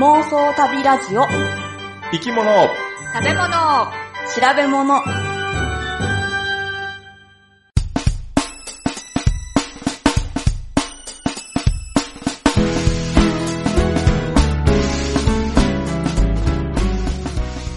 [0.00, 1.26] 妄想旅ラジオ。
[2.10, 2.50] 生き物。
[3.12, 3.50] 食べ物。
[4.34, 4.98] 調べ物。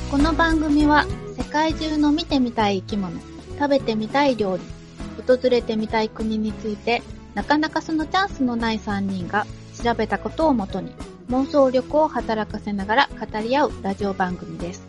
[0.09, 1.05] この番組は
[1.37, 3.19] 世界中の見てみたい生き物、
[3.59, 4.63] 食べてみたい料理、
[5.27, 7.01] 訪れてみたい国について、
[7.33, 9.45] なかなかそのチャンスのない3人が
[9.83, 10.95] 調べたことをもとに
[11.29, 14.83] 妄想力を働かせながら語り合うラジオ番組です。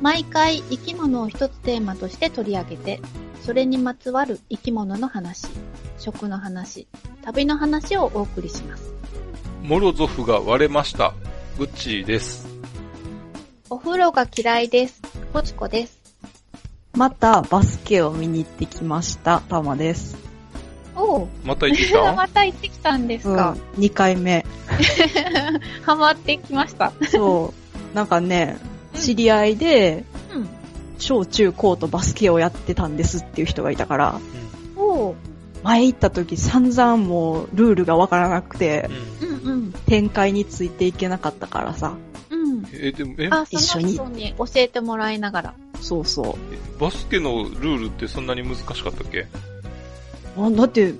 [0.00, 3.00] 毎回生き物を一つテーマとして取り上げて、
[3.42, 5.48] それにまつわる生き物の話、
[5.98, 6.86] 食の話、
[7.22, 8.92] 旅の話をお送りします。
[9.62, 11.14] モロゾフが割れました。
[11.58, 12.46] グッチーです。
[13.70, 15.02] お風呂が嫌いです。
[15.32, 15.98] ポチコです。
[16.94, 19.40] またバスケを見に行ってきました。
[19.40, 20.27] たまです。
[21.44, 22.12] また行ってきた？
[22.14, 23.56] また行ってきたんですうんか、。
[23.78, 24.44] 2回目。
[25.82, 26.92] ハマってきました。
[27.10, 27.52] そ
[27.92, 27.96] う。
[27.96, 28.58] なんかね、
[28.94, 30.04] 知り合いで、
[30.34, 30.48] うん。
[30.98, 34.20] 小中高とバスケをやってたんですっていう人がいたから、
[34.76, 35.14] おう。
[35.62, 38.88] 前行った時散々もうルールがわからなくて、
[39.44, 39.72] うん。
[39.86, 41.94] 展開についていけなかったからさ。
[42.30, 42.64] うん。
[42.72, 45.54] え、でも、え、あ、一緒にに教えてもらいながら。
[45.80, 46.36] そうそ
[46.78, 46.80] う。
[46.80, 49.26] バスケのルールってそんなに難しかったっけ？
[50.38, 50.94] あだって、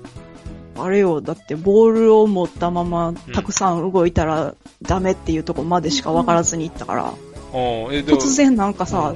[0.77, 7.13] あれよ、だってボールを持ったままたくさん動いたらダメっていうとこまでしかわからずに行ったから、
[7.51, 9.13] 突然なんかさ、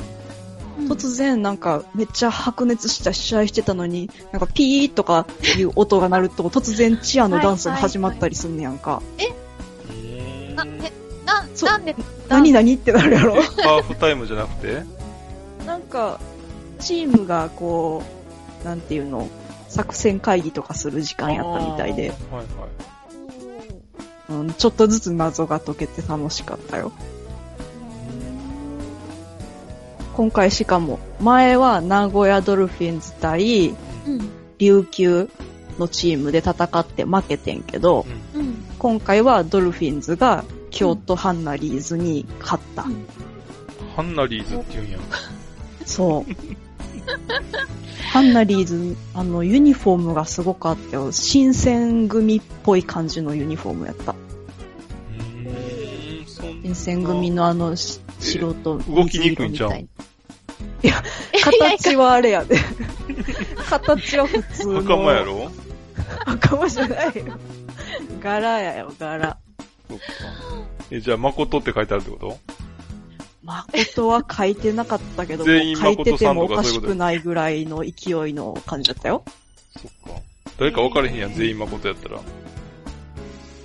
[0.79, 0.91] うん。
[0.91, 9.01] 突然なんかめっちゃ白熱した試合してたのに、なんかピーとかいう音が鳴ると突然チアのダンスが始まったりすんねやんか。
[9.87, 10.91] うーんな、え、
[11.25, 11.95] な、なんで、
[12.27, 13.35] 何々ってなるやろ？
[13.61, 14.83] ハーフタイムじゃなくて？
[15.65, 16.19] なんか、
[16.79, 18.01] チームがこ
[18.63, 19.29] う、なんていうの、
[19.73, 22.47] 作戦会議とかする時間やったみたいで、はいはい。
[24.29, 26.91] うん、ちょっとずつ謎が解けて楽しかったよ。
[30.15, 33.75] 今回しかも、前は名古屋ドルフィンズ対うん。
[34.59, 35.29] 琉球
[35.79, 38.55] のチームで戦って負けてんけど、うんうん。
[38.77, 42.83] 今回はドルフィンズが京都ハンナリーズに勝った。
[42.83, 43.05] うん
[43.95, 44.97] ハンナリーズって言うんや。
[45.85, 46.31] そう。
[48.11, 51.11] ハンナリーズ、あの、ユニフォームがすごかったよ。
[51.11, 54.11] 新選組っぽい感じのユニフォームやった。
[54.11, 59.69] うーん、そんな新選組のあの、し白と動きにくいんちゃう？
[59.69, 59.87] 水色みたい
[60.83, 61.03] いや、
[61.43, 62.57] 形はあれやで。
[63.69, 64.81] 形は普通の。
[64.81, 65.51] 袴やろ？
[66.25, 67.37] 袴じゃないよ。
[68.21, 69.37] 柄やよ、柄。
[69.89, 70.03] そっか。
[70.91, 72.37] え、じゃあ、誠って書いてあるってこと？
[73.43, 79.23] 誠は書いてなかったけど、全員書いててもおかしくないぐらいの勢いの感じだったよ。
[79.77, 80.21] そっか。
[80.57, 82.19] 誰か分かれへんやん、全員誠やったら。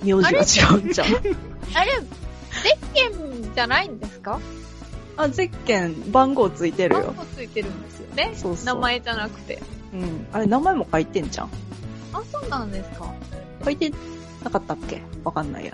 [0.03, 1.07] 名字が違うんじゃん。
[1.07, 4.39] あれ、ゼッケンじゃないんですか？
[5.17, 7.01] あ、ゼッケン番号ついてるよ。
[7.01, 8.31] 番号ついてるんですよね。
[8.35, 8.65] そうそう。
[8.65, 8.75] 名。
[8.75, 9.61] 前じゃなくて。
[9.93, 10.27] うん。
[10.31, 11.49] あれ、名前も書いてんじゃん。
[12.13, 13.13] あ、そうなんですか
[13.63, 13.91] 書いて
[14.43, 15.01] なかったっけ？
[15.23, 15.73] わかんないや。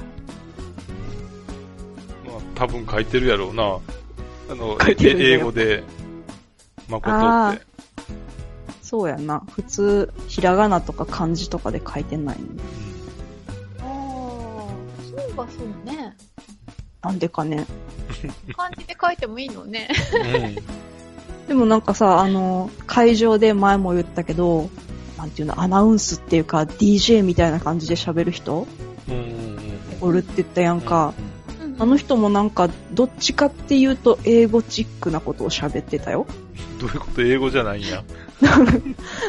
[2.35, 3.63] まあ、多分書いてるやろうな。
[3.63, 5.83] あの、英語で、
[6.89, 7.61] 誠って。
[8.81, 9.41] そうやな。
[9.51, 12.63] 普通、ひらがなとか漢字とかで書いてないんで。
[13.79, 13.87] ああ、
[15.09, 16.15] そういえばそうね。
[17.01, 17.65] なんでかね。
[18.55, 19.89] 漢字で書いてもいいのね。
[20.13, 21.47] うん。
[21.47, 24.69] でもなんかさ、あの、会場で前も言ったけど、
[25.17, 28.67] なんていうの、アナウンスっていうか、DJ みたいな感じで喋る人？
[29.07, 29.15] うん。
[29.15, 29.57] うん。
[30.01, 31.13] おるって言ったやんか。
[31.17, 31.34] うん
[31.77, 36.25] あの人もなんか、どっちかっていうと、英語チックなことを喋ってたよ。
[36.79, 37.21] どういうこと？
[37.21, 38.03] 英語じゃないんや。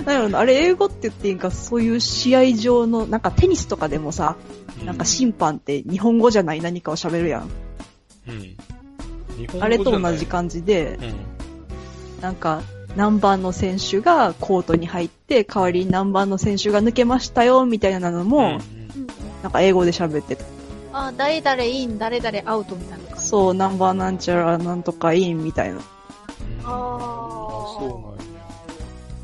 [0.06, 0.38] なるほど。
[0.38, 4.36] あれ、英語って言っていいんか、そういう試合上の、なんかテニスとかでもさ、
[4.84, 7.50] なんか審判って日本語じゃない何かを喋るやん。
[8.28, 8.56] うん。
[9.60, 10.26] あれと同じ。
[10.26, 11.04] 感じで、う
[12.18, 12.22] ん。
[12.22, 12.62] なんか、
[12.96, 18.60] 何番の選手がコートに入って、代わりに何番の選手が抜けましたよ、みたいなのも、うんうん
[19.42, 20.44] なんか英語で喋ってた。
[20.98, 23.26] あ、誰々イン、誰々アウトみたいな感じ。
[23.26, 25.78] そう、ナンバーなんちゃらなんとかインみたいな。
[25.78, 25.82] あ
[26.64, 26.68] あー
[27.78, 27.88] そう
[28.18, 28.40] なんや。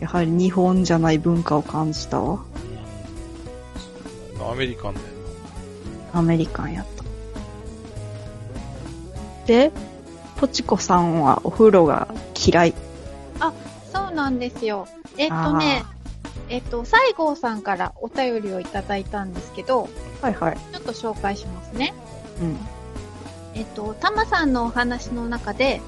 [0.00, 2.34] やはり日本じゃない文化を感じたわ。
[2.34, 2.36] う
[4.38, 5.06] んアメリカンだよ
[6.12, 7.04] アメリカンやった。
[9.46, 9.70] で、
[10.36, 12.08] ポチコさんはお風呂が
[12.46, 12.74] 嫌い。
[13.92, 14.86] そうなんですよ。
[15.16, 15.84] えっとね、
[16.52, 19.88] えっと、西郷さんからお便りをいただいたんですけど、
[20.20, 20.58] はいはい。
[20.74, 21.94] ちょっと紹介しますね。
[22.42, 22.58] うん。
[23.54, 25.80] えっと、タマさんのお話の中で、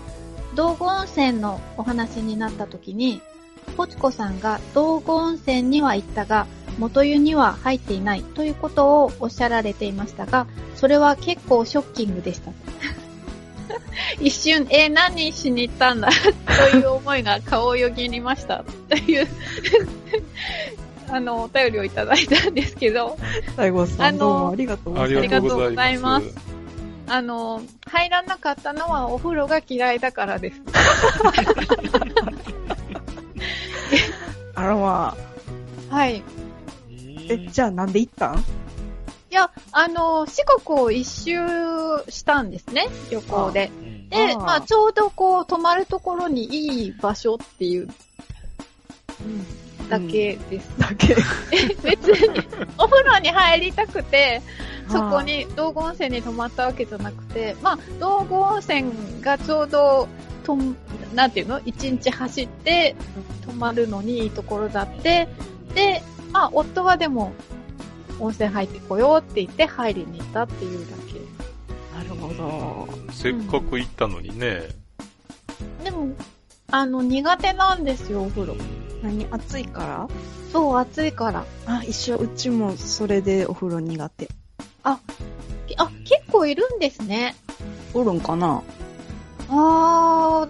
[0.54, 3.20] 道後温泉のお話になった時に、
[3.76, 6.46] ポチコさんが道後温泉には行ったが、
[6.78, 10.46] 元湯には入っていないということをおっしゃられていましたが、
[10.76, 12.52] それは結構ショッキングでした。
[14.20, 16.08] 一瞬、えー何しに行ったんだ？
[16.70, 18.64] という思いが顔をよぎりました。
[18.88, 19.28] という、
[21.10, 23.16] あの、お便りをいただいたんですけど、
[23.56, 25.18] 大悟さん、あのどうもありがとうございます。
[25.18, 25.98] ありがとうござい。
[25.98, 26.26] ます
[27.06, 30.60] あの、入らなかったのはお風呂が嫌いだからです。
[34.54, 35.14] あらま
[35.90, 35.94] あ。
[35.94, 36.22] はい。
[37.28, 38.44] え、じゃあなんで行ったん？
[39.34, 41.34] いや、あの、四国を一周
[42.08, 43.68] したんですね、旅行で。
[44.08, 47.88] で、まあ、ちょうどこう、泊まるところにいい場所っていう、
[49.80, 50.70] うん、だけです。
[50.78, 51.16] だけ。
[51.82, 52.46] 別に、
[52.78, 54.40] お風呂に入りたくて、
[54.88, 60.06] そこに道後温泉に泊まったわけじゃなくて、まあ、道後温泉がちょうど、
[60.44, 60.76] とん、
[61.12, 61.60] なんていうの？
[61.64, 62.94] 一日走って
[63.44, 65.26] 泊まるのにいいところだって、
[65.74, 67.32] で、まあ、夫はでも、
[68.20, 71.14] 温泉入ってこようって言って入りに行ったっていうだけ。
[71.96, 72.88] なるほど。
[73.12, 74.68] せっかく行ったのにね。
[75.82, 76.08] でも、
[76.70, 78.56] あの、苦手なんですよ、お風呂。
[79.02, 79.26] 何？
[79.30, 80.08] 暑いから？
[80.52, 81.44] そう、暑いから。
[81.66, 84.28] あ、一緒、うちもそれでお風呂苦手。
[84.82, 84.98] あ、
[86.04, 87.36] 結構いるんですね。
[87.92, 88.62] おるんかな？
[89.50, 90.48] あー、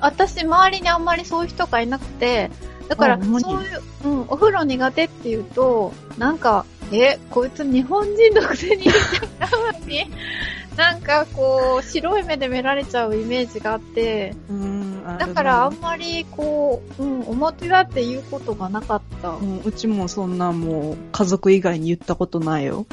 [0.00, 2.50] 私、周りにあんまりそういう人がいなくて、
[2.88, 10.06] だから、そういう、うん、お風呂苦手って言うと、なんか、え、こいつ日本人のくせに、なのに、
[10.76, 19.30] なんかこう、白い目で見られちゃうイメージがあって、うーん、だからあんまりこう、うん、表だって言うことがなかった。
[19.30, 22.86] うん、うちもそんなもう家族以外に言ったことないよ。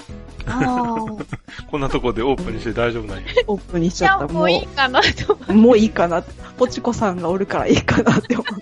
[1.70, 3.24] こんなとこでオープンにして大丈夫なんや。
[3.48, 4.28] オープンにしちゃった。
[4.28, 6.24] もういいかなと思もう、もういいかな。
[6.58, 8.58] ポチコさんがおるからいいかなって思って。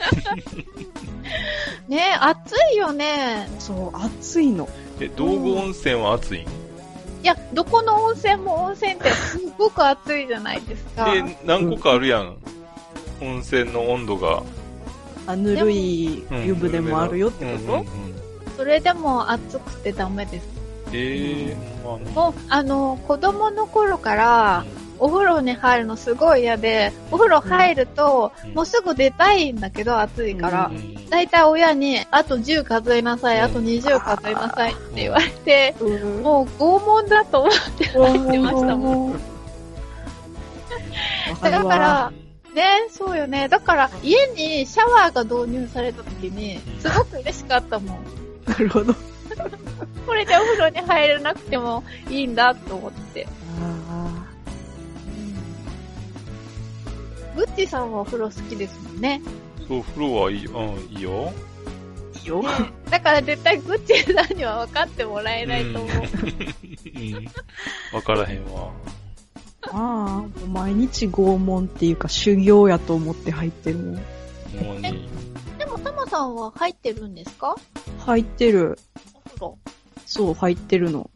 [1.88, 1.92] う。
[1.92, 3.50] ね暑いよね。
[3.60, 4.70] そう、暑いの。
[5.00, 6.48] え、道後温泉は暑いんい
[7.24, 11.12] や、どこの温泉も温泉ってすごく暑いじゃないですか。
[11.12, 12.36] で、何個かあるやん。
[13.22, 14.44] 温泉の温度が。
[15.28, 18.12] あぬるいうん湯船もあるよってこと、うんうんうん
[18.58, 20.61] それでも暑くてダメです。
[20.94, 21.56] え
[22.14, 24.66] もう、あの、子供の頃から、
[25.00, 28.54] お風呂に入るのすごい嫌で、お風呂入ると、うん。
[28.54, 30.72] もうすぐ出たいんだけど暑いから。
[30.72, 31.10] う、ん。
[31.10, 33.44] だいたい親に、あと10数えなさい、うん。
[33.46, 36.22] あと20数えなさいって言われて、うん。
[36.22, 39.22] もう拷問だと思って入ってましたもん。
[41.42, 42.14] だから、
[42.54, 43.48] ね、そうよね。
[43.48, 48.06] だから、家にシャワーが導入された時に、すごく嬉しかったもん。
[48.46, 48.94] なるほど。
[50.06, 53.28] これでお風呂に入れなくてもいいんだと思って。
[53.60, 54.26] あ
[57.36, 59.22] グッチさんはお風呂好きですもんね。
[59.68, 61.32] そう、風呂はいい、うん、いいよ。
[62.14, 62.44] ーいいよ。
[62.90, 65.88] だから絶対グッチさんには分かってもらえないと思う。
[65.88, 67.96] うん。
[67.96, 68.72] わからへんわ。
[69.68, 73.96] ああ、もう毎日拷問っていうか修行やと思って入ってるもん。
[73.96, 74.02] も
[74.76, 74.94] うね。
[75.58, 77.56] でも、タマさんは入ってるんですか？
[78.00, 78.78] 入ってる。
[79.14, 79.58] お風呂。
[80.12, 81.10] そう、入ってるの。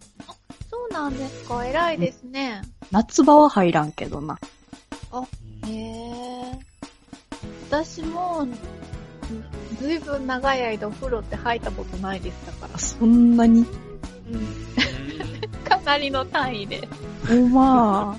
[0.72, 1.66] そうなんですか。
[1.66, 2.62] 偉いですね。
[2.92, 4.40] 夏場は入らんけどな。
[5.68, 6.60] へえ。
[7.70, 8.48] 私も、
[9.82, 12.80] ずいぶん長い間お風呂って入ったことないですだからあ。
[12.80, 13.66] そんなに？
[15.68, 16.88] かなりの単位で。
[17.30, 18.16] おま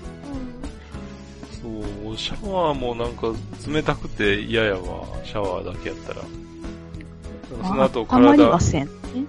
[1.62, 3.32] そう、シャワーもなんか
[3.66, 5.06] 冷たくて嫌やわ。
[5.24, 6.20] シャワーだけやったら。
[6.20, 7.66] あ。
[7.66, 8.82] その後たまに体、はせん。
[8.82, 9.26] うん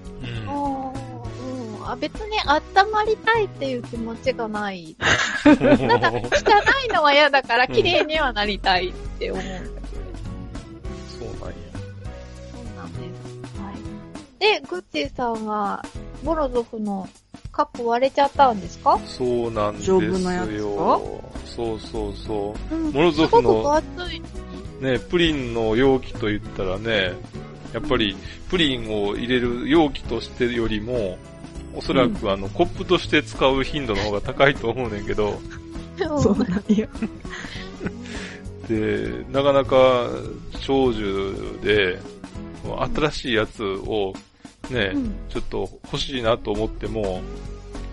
[1.91, 4.95] あ別に温まりたいっていう気持ちがない。
[5.43, 6.19] ただ、汚
[6.85, 9.71] いのは嫌だから綺麗にはなりたいって思うんだけど。
[11.19, 11.55] そうなんや。
[12.53, 13.61] そうなんです。
[13.61, 14.39] はい。
[14.39, 15.83] で、グッチーさんは、
[16.23, 17.07] モロゾフの
[17.51, 18.99] カップ割れちゃったんですか？
[19.05, 20.01] そうなんですよ。
[20.01, 20.53] 丈夫なやつか
[21.55, 22.75] そうそうそう。
[22.75, 23.81] うんモロゾフの。
[24.81, 27.13] ね、プリンの容器と言ったらね、
[27.73, 28.15] やっぱり
[28.49, 31.17] プリンを入れる容器としてよりも、
[31.77, 35.39] おそらくあの、コップとして使う頻度の方が高いと思うねんけど、
[36.19, 36.87] そうなんや。
[38.67, 40.09] で、なかなか
[40.61, 41.99] 長寿で、
[42.95, 44.13] 新しいやつを
[44.71, 45.15] ね、うん。
[45.29, 47.21] ちょっと欲しいなと思っても、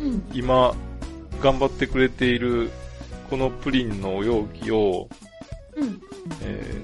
[0.00, 0.22] うん。
[0.32, 0.74] 今、
[1.42, 2.70] 頑張ってくれている、
[3.28, 5.08] このプリンの容器を、
[5.76, 6.00] うん。
[6.42, 6.80] え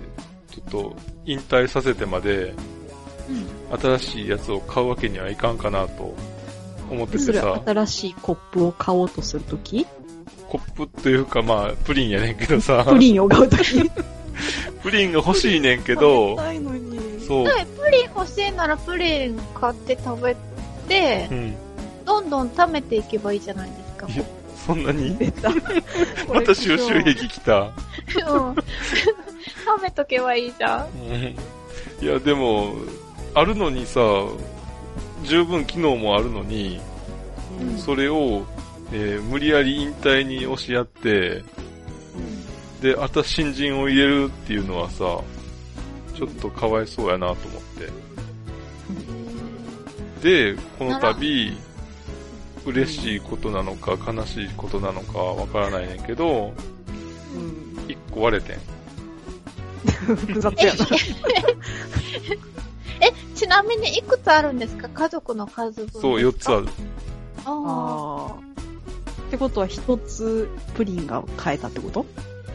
[0.50, 2.54] ー、ちょっと、引退させてまで、
[3.70, 3.78] うん。
[3.78, 6.14] 新しいやつを買うわけにはいかんかなと
[6.90, 9.86] 思ってそれてさ、新しいコップを買おうとするとき？
[10.48, 13.90] コップというかまあ、プリンやねんけどさ、プリンを買うとき？
[14.82, 17.20] プリンが欲しいねんけど、食べたいのに。
[17.26, 20.36] そう、はい、プリン欲しいならプリン買って食べ
[20.88, 21.54] てう、ん。
[22.04, 24.06] どんどん貯めていけばいいじゃないですか。
[24.08, 24.24] いや
[24.66, 25.16] そんなに？
[26.32, 27.60] また収集癖きた。
[27.60, 27.70] うん。
[29.66, 30.86] 貯めとけばいいじゃ
[32.00, 32.74] んいや、でも、
[33.34, 34.00] あるのにさ、
[35.24, 36.80] 十分機能もあるのに、
[37.60, 38.44] うんそれを、
[38.92, 41.42] えー無理やり引退に押し合って、
[42.80, 45.20] で、あた新人を入れるっていうのはさ、
[46.14, 47.62] ちょっとかわいそうやなと思っ
[50.20, 50.54] て。
[50.54, 51.56] で、この度、
[52.66, 56.52] 嬉しいことなのか悲しいことなのかわからないねんけど、
[57.34, 57.90] うん。
[57.90, 58.58] 一個割れてん。
[60.16, 60.86] 複雑やな。
[63.00, 64.88] え、ちなみにいくつあるんですか？
[64.88, 66.68] 家族の数分そう、四つある。
[67.44, 68.34] あああ。
[69.28, 72.04] ってことは一つプリンが買えたってこと？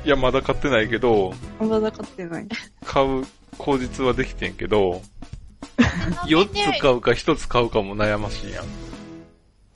[0.06, 2.48] いや、まだ買ってないけど、まだ買ってない。
[2.84, 3.26] 買う
[3.58, 5.02] 口実はできてんけど、
[5.78, 6.26] あ。
[6.28, 8.66] 四つ買うか一つ買うかも悩ましいやん。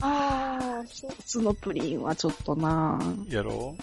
[0.02, 1.10] ああ、そう。
[1.10, 3.74] 一つのプリンはちょっとなぁやろ？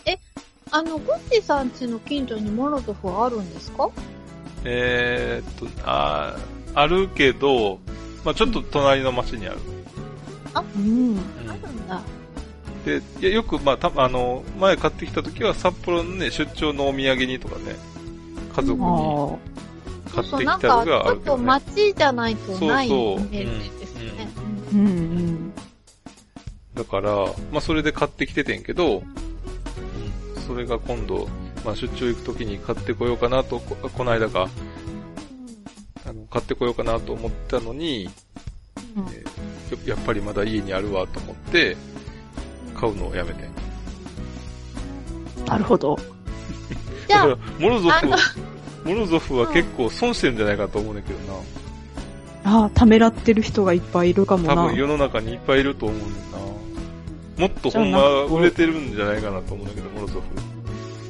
[0.72, 3.90] あの、ゴッチさん家の近所にモロゾフはあるんですか？
[4.64, 7.80] えーっと、あーあるけど、
[8.24, 9.58] まあちょっと隣の町にある。
[10.76, 10.84] うん。
[10.84, 12.02] うんあるんだ。
[12.86, 17.76] で、いやよく、まあた、あの、前買ってきた時は札幌のね、出張のお土産にとかね、
[18.56, 19.38] 家族にあ
[20.14, 21.44] 買ってきたのがあょっとるけどね。
[21.44, 24.28] 街じゃないとないイそうそうメージですね。
[24.36, 24.42] あ。
[24.74, 25.54] うんうん。
[26.74, 27.12] だから、
[27.52, 29.04] まあそれで買ってきててんけど、
[30.48, 31.28] それが今度、
[31.66, 34.48] まあ出張行く時に買ってこようかなと、ここの間か、
[36.08, 38.10] あの、買ってこようかなと思ったのに、
[38.96, 39.48] うんえー
[39.86, 41.76] ややっぱりまだ家にあるわと思って、
[42.74, 43.50] 買うのをやめてん。
[45.46, 45.98] なるほど。
[47.08, 48.08] じゃあだから、モロゾフ
[48.86, 51.34] モロゾフは結構損してるんじゃないかと思うねんだけど
[52.54, 52.60] な。
[52.62, 54.56] ああ、ためらってる人がいっぱいいるかもな。
[54.56, 57.48] 多分世の中にいっぱいいると思うねんな。
[57.48, 60.22] もっとほんま売れてるんじゃないかなと思うんだけど、モロゾ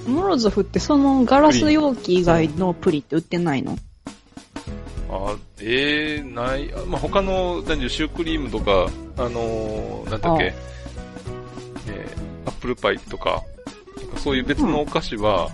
[0.06, 0.12] フ。
[0.12, 3.78] モロゾフってそのガラス容器以外のプリンって売ってないの？
[5.10, 8.88] あ、えー、ない、あまあ、他の、何でシュークリームとか、
[9.18, 10.54] あのー、なんだっけ、
[11.88, 13.44] えー、アップルパイとか、
[14.18, 15.50] そういう別のお菓子は、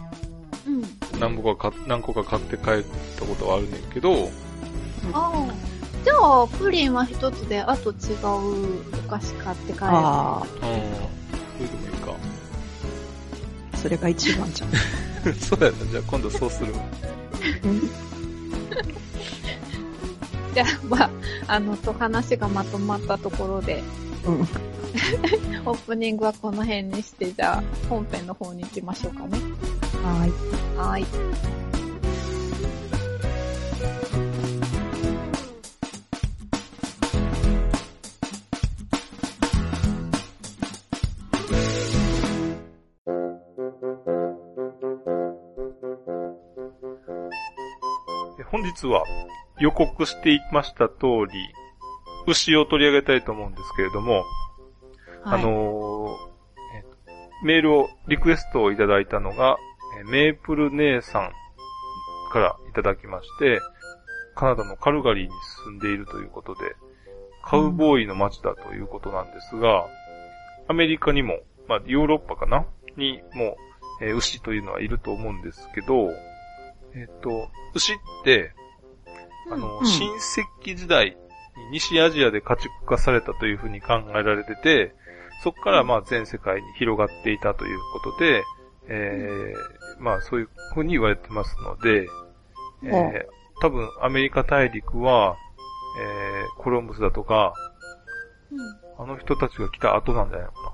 [0.67, 0.83] うん。
[1.19, 2.83] 何個か買っ、何個か買って帰っ
[3.17, 4.29] たことはあるねんけど、
[5.13, 5.53] ああ。
[6.03, 9.85] じゃあ、プリンは一つで、あと違うお菓子買って帰る。
[9.85, 10.63] ああ、うん、そ
[11.61, 12.15] れでもいいか。
[13.77, 14.69] それが一番じゃん。
[15.35, 16.79] そうやな、じゃあ今度そうするわ。
[20.53, 21.09] じゃあ、まあ、
[21.47, 23.83] あの、と話がまとまったところで、
[24.25, 24.41] うん。
[25.65, 29.39] オープニングはこの辺にして、じゃあ、本編の方に行きましょうかね。
[30.03, 30.31] はい。
[30.77, 31.05] はい。
[48.37, 49.03] で本日は
[49.59, 51.53] 予告していました通り、
[52.27, 54.23] 牛を取り上げたいと思うんですけれども、
[55.23, 56.33] あのー
[56.79, 56.83] え
[57.45, 59.57] メールを、リクエストをいただいたのが、
[59.99, 61.31] えメープル姉さん
[62.31, 63.59] からいただきまして、
[64.35, 65.31] カナダのカルガリーに
[65.65, 66.75] 住んでいるということで、
[67.43, 69.85] カウボーイの街だということなんですが、
[70.67, 72.65] アメリカにも、まあヨーロッパかな？
[72.97, 73.57] にも、
[74.01, 76.09] えー牛というのはいると思うんですけど、
[76.95, 78.53] えっ、と、牛って、
[79.51, 81.17] あの、うん新石器時代
[81.71, 84.95] に西アジアで家畜化されたというふうに考えられてて、
[85.43, 88.43] そこからまあ全世界に広がっていたということで、
[88.87, 92.07] えー、まあそういうふうに言われてますので、
[92.83, 95.37] えー、多分アメリカ大陸は、
[95.99, 97.53] えー、コロンブスだとか、
[98.97, 100.73] あの人たちが来た後なんじゃないのか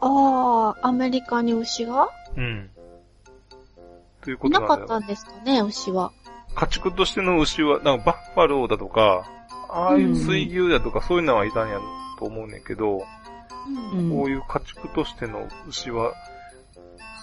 [0.00, 1.92] ああ、アメリカに牛が？
[1.92, 2.08] な。
[2.36, 2.70] うん。
[4.22, 6.12] というこいとなんだよなかったんですかね、牛は。
[6.54, 9.24] 家畜としての牛は、なんかバッファローだとか、
[9.68, 11.80] ああいう水牛だとかそういうのはいたんや
[12.18, 12.98] と思うねんけど、
[13.94, 16.12] うんうんこういう家畜としての牛は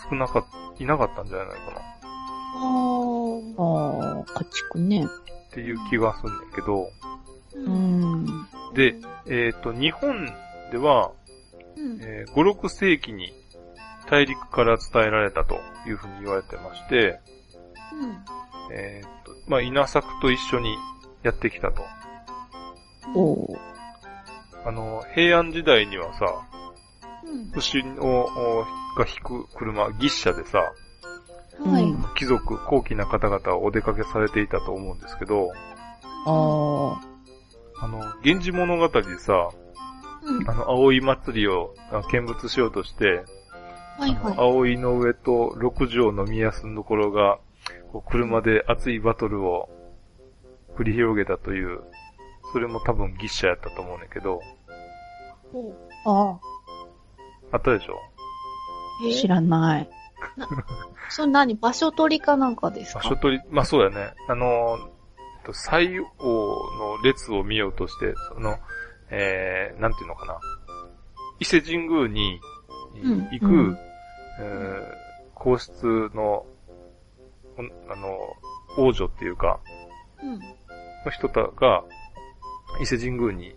[0.10, 0.46] 少なかっ、
[0.80, 2.60] いなかったんじゃないかなあ
[3.58, 5.06] ああ、家畜ね。
[5.06, 8.24] っていう気がするんだけど、ーううん。
[8.24, 8.26] ん。
[8.74, 8.96] で、
[9.28, 10.28] えっ、と、日本
[10.72, 11.12] では、
[11.76, 13.34] うんえー5、6世紀に
[14.10, 17.20] 大陸から伝えられたというふうに言われてまして、
[18.72, 20.76] えっ、と、まあ、稲作と一緒に
[21.24, 21.84] やってきたと。
[23.16, 23.58] おう
[24.66, 26.26] あの、平安時代にはさ、
[27.26, 28.66] うん牛を、お
[28.98, 30.60] が引く車、牛車でさ、
[31.60, 31.84] はい。
[31.84, 35.52] うん貴族、高貴な方々をお出かけされていたと思うんですけど、
[36.26, 37.86] ああ。
[37.86, 39.50] あの、源氏物語でさ、
[40.24, 40.50] うん。
[40.50, 43.24] あの、葵祭りをあ見物しようとして、
[43.98, 44.38] はいはい。
[44.38, 47.40] 葵の上と六条の宮住のところが、
[47.92, 49.70] こう車で熱いバトルを
[50.78, 51.82] 繰り広げたという、
[52.54, 54.42] それも多分ギッシャやったと思うねんけど、
[56.06, 56.38] あ
[57.54, 57.58] あ。
[57.58, 57.96] ったでしょ？
[59.12, 59.90] 知らない。
[61.10, 63.00] それ何場所取りかなんかですか？
[63.00, 64.14] 場所取り、まあそうやね。
[64.28, 64.78] あの、
[65.40, 66.06] えっと西王
[66.78, 68.58] の列を見ようとして、その、
[69.10, 70.40] えー、なんていうのかな。
[71.40, 72.40] 伊勢神宮に
[73.04, 73.30] うん。
[73.32, 73.78] 行く、うん。
[74.42, 75.00] えー
[75.36, 76.46] 皇室の、
[77.90, 78.18] あの、
[78.78, 79.60] 王女っていうか、
[80.22, 80.40] うん。
[81.06, 81.84] の人たが、
[82.82, 83.56] 伊勢神宮に、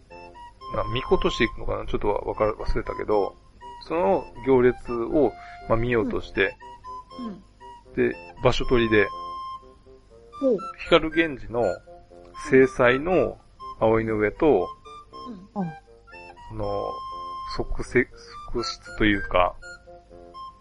[0.75, 3.35] な、巫女として行くのかなちょっとわわかる、忘れたけど、
[3.83, 5.33] その行列を、
[5.69, 6.57] まあ、見ようとして、
[7.19, 7.43] うん。
[7.95, 9.07] で、場所取りで、
[10.41, 10.59] ほう。
[10.79, 11.63] 光源氏の
[12.49, 13.39] 正妻の
[13.81, 14.69] 葵の上と、
[15.55, 15.69] うん。
[16.49, 16.91] その、
[17.57, 18.09] 側せ、
[18.53, 19.55] 側室というか、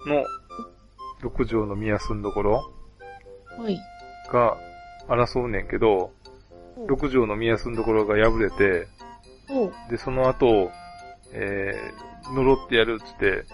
[0.08, 0.24] の、
[1.22, 2.74] 六条の宮住んどころ
[3.58, 3.80] はい。
[4.32, 4.58] が
[5.08, 6.12] 争うねんけど、
[6.88, 8.88] 六条の宮住んどころが敗れて。
[9.90, 10.72] で、その後、
[11.34, 13.46] えー、呪ってやるっつって、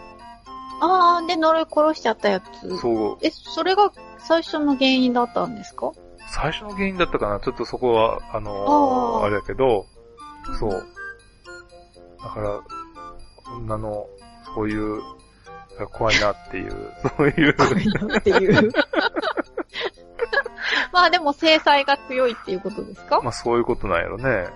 [0.79, 2.77] あー、で、呪い殺しちゃったやつ。
[2.77, 5.91] そう、え、それが最初の原因だったんですか？
[6.29, 7.39] 最初の原因だったかな？
[7.39, 9.87] ちょっとそこは、あのーあーあれだけど、
[10.59, 10.71] そう。
[12.21, 12.61] だから、
[13.55, 14.07] 女の、
[14.53, 15.01] そういう、
[15.93, 16.71] 怖いなっていう、
[17.17, 18.71] そういう、怖いなっていう。
[20.91, 23.21] まあでも制裁が強いっていうことですか？
[23.21, 24.47] まあそういうことなんやろね。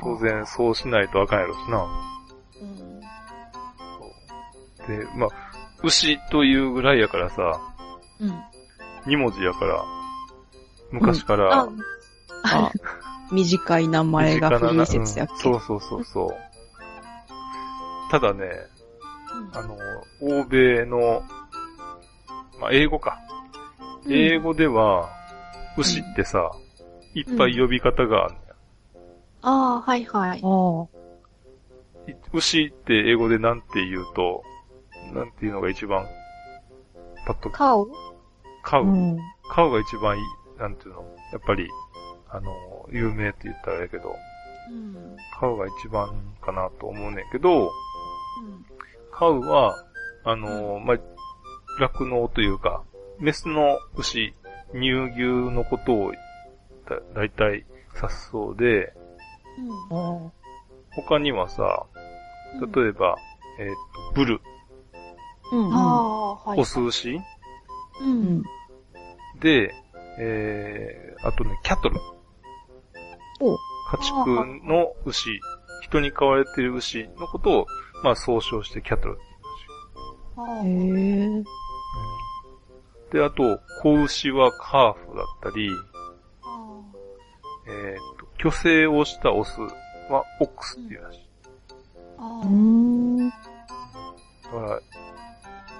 [0.00, 1.86] 当然そうしないとあかんやろしな。
[2.60, 3.00] うん。
[4.98, 5.28] で、まあ、
[5.82, 7.60] 牛というぐらいやからさ、
[8.20, 8.42] うん。
[9.06, 9.84] 二文字やから、
[10.90, 11.68] 昔から、あ、
[12.44, 12.70] あ、
[13.32, 16.36] 短い名前が古い説やっけ、うんそうそうそうそう。
[18.10, 18.50] ただね、
[19.52, 19.76] あの、
[20.22, 21.22] 欧米の、
[22.60, 23.18] まあ、英語か。
[24.08, 25.10] 英語では、
[25.76, 26.50] 牛ってさ、
[27.14, 28.54] いっぱい呼び方があるのよ
[29.42, 30.42] ああ、はいはい。
[32.32, 34.42] 牛って英語でなんて言うと、
[35.12, 36.06] なんていうのが一番、
[37.26, 37.88] パッと、カオ？
[38.62, 38.84] カウ。
[38.84, 39.18] うん。
[39.50, 40.24] カウが一番いい、
[40.58, 41.04] なんていうの？
[41.32, 41.68] やっぱり、
[42.28, 42.52] あの、
[42.90, 44.14] 有名って言ったらあれやけど、
[44.70, 45.16] うん。
[45.38, 46.08] カウが一番
[46.40, 47.70] かなと思うねんけど、うん。
[49.12, 49.84] カウは、
[50.24, 50.98] あの、まあ、
[51.78, 52.82] 酪農というか、
[53.20, 54.32] メスの牛、
[54.72, 56.12] 乳牛のことを
[56.88, 58.92] だ、だいたい指すそうで、
[59.90, 60.26] うん。
[60.26, 60.32] あ
[60.92, 61.86] 他にはさ、
[62.74, 63.16] 例えば、
[63.58, 63.66] えっ、
[64.14, 64.40] と、ブル、
[65.52, 65.74] うん。
[65.74, 66.60] ああ、はい。
[66.60, 67.20] オス牛う。
[68.02, 68.42] うんん。
[69.40, 69.72] で、
[70.18, 71.96] えー、あとね、キャトル。
[73.40, 73.56] お
[73.92, 75.40] 家畜の牛、
[75.82, 77.66] 人に飼われている牛のことを、
[78.02, 79.22] まあ、総称してキャトルって
[80.36, 80.70] あへえ。
[80.70, 81.44] いう。
[83.12, 85.70] で、あと、子牛はカーフだったり、
[86.42, 86.80] あ
[87.68, 87.96] えっ、
[88.40, 91.20] と、虚勢をしたオスはオックスっていうらしい。
[94.44, 94.80] だから、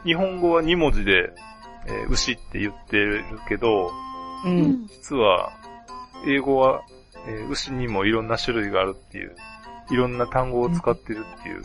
[0.05, 1.33] 日本語は2文字で、
[1.87, 3.91] えー牛って言ってるけど、
[4.45, 4.49] う。
[4.49, 4.87] うんん。
[4.87, 5.53] 実は、
[6.27, 6.83] 英語は、
[7.27, 9.37] えー牛にもいろんな種類があるっていう、
[9.91, 11.63] いろんな単語を使ってるっていう。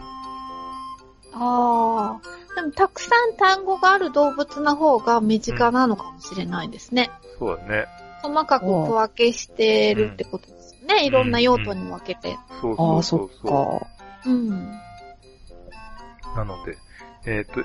[1.33, 2.44] ああ。
[2.55, 7.11] でも、たくさん単語がある動物の方が身近なのかもしれないですね。
[7.37, 7.85] そうだね。
[8.23, 11.05] 細かく区分けしてるってことですよね。
[11.05, 12.37] いろんな用途に分けて。
[12.61, 13.47] そうああ、そうそそうっそ
[13.79, 14.29] か。
[14.29, 14.49] うん。
[14.49, 16.37] う。
[16.37, 16.77] なので、
[17.25, 17.59] えっ、と、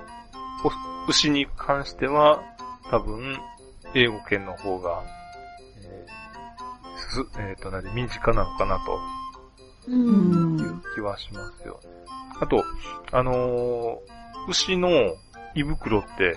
[0.64, 2.42] お牛に関しては、
[2.90, 3.38] 多分、
[3.94, 5.04] 英語圏の方が、
[5.78, 8.98] えーす、えっ、と、何、身近なのかなと。
[9.86, 9.92] う。
[9.92, 10.60] うんん。
[10.60, 11.80] いう気はしますよ。
[12.40, 12.64] あと、
[13.12, 14.19] あのー
[14.50, 14.88] 牛の
[15.54, 16.36] 胃袋って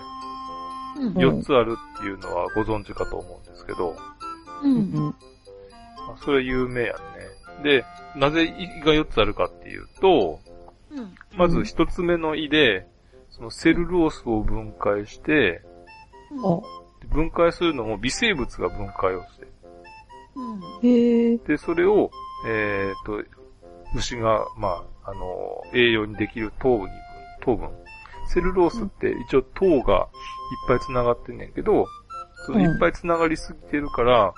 [0.97, 1.13] うん。
[1.13, 3.95] 4つあるっていうのはご存知かと思うんですけど、
[4.63, 4.67] う。
[4.67, 5.15] うんん。
[6.07, 7.01] まあそれは有名やんね。
[7.63, 10.39] で、なぜ胃が4つあるかっていうと、
[10.91, 11.15] うん。
[11.35, 12.87] まず1つ目の胃で、
[13.31, 15.61] そのセルロースを分解して、
[16.43, 16.61] あ、
[17.07, 19.47] 分解するのも微生物が分解をして、
[20.35, 20.87] うん。
[20.87, 21.37] へえ。
[21.37, 22.11] で、それを、
[22.47, 23.23] えっ、と、
[23.95, 26.89] 牛が、まあ、あの、栄養にできる糖分、
[27.41, 27.69] 糖分。
[28.33, 29.79] セルロースって一応糖がいっ
[30.67, 31.87] ぱい繋がってんねんけど、
[32.45, 34.33] そのいっぱい繋がりすぎてるから、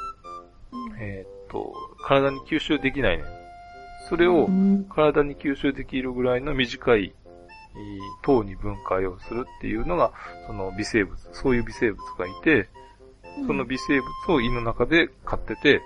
[0.99, 1.73] えっ、と、
[2.05, 3.25] 体に吸収できないねん。
[4.09, 4.85] それをうん。
[4.85, 7.13] 体に吸収できるぐらいの短い
[7.75, 10.13] えー糖に分解をするっていうのが、
[10.47, 12.69] その微生物、そういう微生物がいて、
[13.45, 15.81] その微生物を胃の中で飼ってて、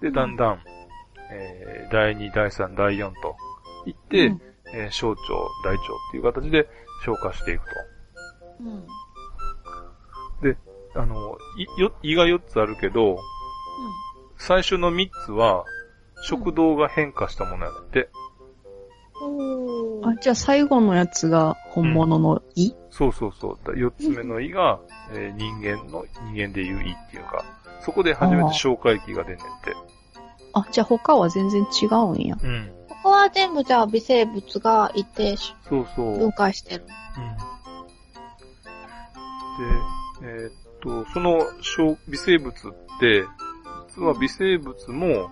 [0.00, 0.60] で、だんだん、
[1.32, 3.36] えー第2、第3、第4と
[3.86, 4.42] いって、うん
[4.74, 5.18] えー小腸、
[5.64, 6.68] 大腸っていう形で
[7.06, 7.62] 消化していく
[8.60, 8.86] うん。
[10.94, 11.00] と。
[11.00, 11.38] あの、
[11.76, 13.18] いよ胃が4つあるけど、
[14.38, 15.64] 最初の3つは、
[16.22, 18.08] 食道が変化したものやって。
[19.22, 23.58] おあ、じゃあ最後のやつが本物の胃、そうそうそう。
[23.64, 24.80] だ4つ目の胃が、
[25.12, 27.44] えー人間の、人間でいう胃っていうか、
[27.80, 29.74] そこで初めて消化液が出んねんって。
[30.54, 32.36] あ、じゃあ他は全然違うんや。
[32.42, 32.75] うん。
[33.06, 36.18] ここは全部じゃあ微生物がいてそうそう。
[36.18, 36.86] 分解してる。
[40.20, 42.52] で、えーっと、その小微生物っ
[42.98, 43.24] て、
[43.94, 45.30] 実は微生物も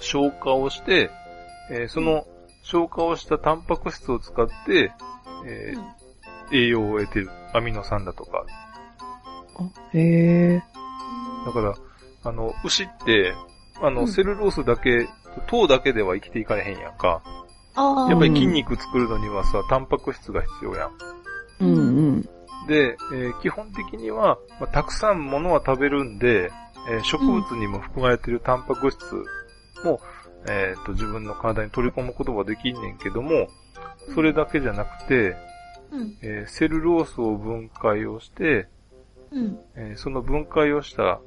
[0.00, 1.08] 消化をして、
[1.70, 2.26] えーその
[2.64, 4.92] 消化をしたタンパク質を使って、
[5.46, 5.96] えー
[6.52, 7.30] 栄養を得てる。
[7.54, 8.44] アミノ酸だとか。
[9.94, 10.62] へえ。
[11.46, 11.74] だから、
[12.24, 13.34] あの、牛って、
[13.80, 15.08] あの、うんセルロースだけ、
[15.46, 17.22] 糖だけでは生きていかれへんやんか。
[17.74, 18.10] ああ。
[18.10, 20.90] やっぱり筋肉作るのにはさ、タンパク質が必要やん。
[21.60, 21.80] うんう
[22.12, 22.22] ん。
[22.68, 26.50] で、えー基本的には、まあ、たくさんものは食べるんで、
[26.90, 28.98] えー植物にも含まれているタンパク質
[29.84, 30.00] も、
[30.48, 33.48] えーと、自分の体に取り込むことはできんねんけども、
[34.14, 35.36] それだけじゃなくて、
[35.90, 36.18] うん。
[36.22, 38.68] えーセルロースを分解をして、
[39.30, 39.58] うん。
[39.74, 41.20] えーその分解をした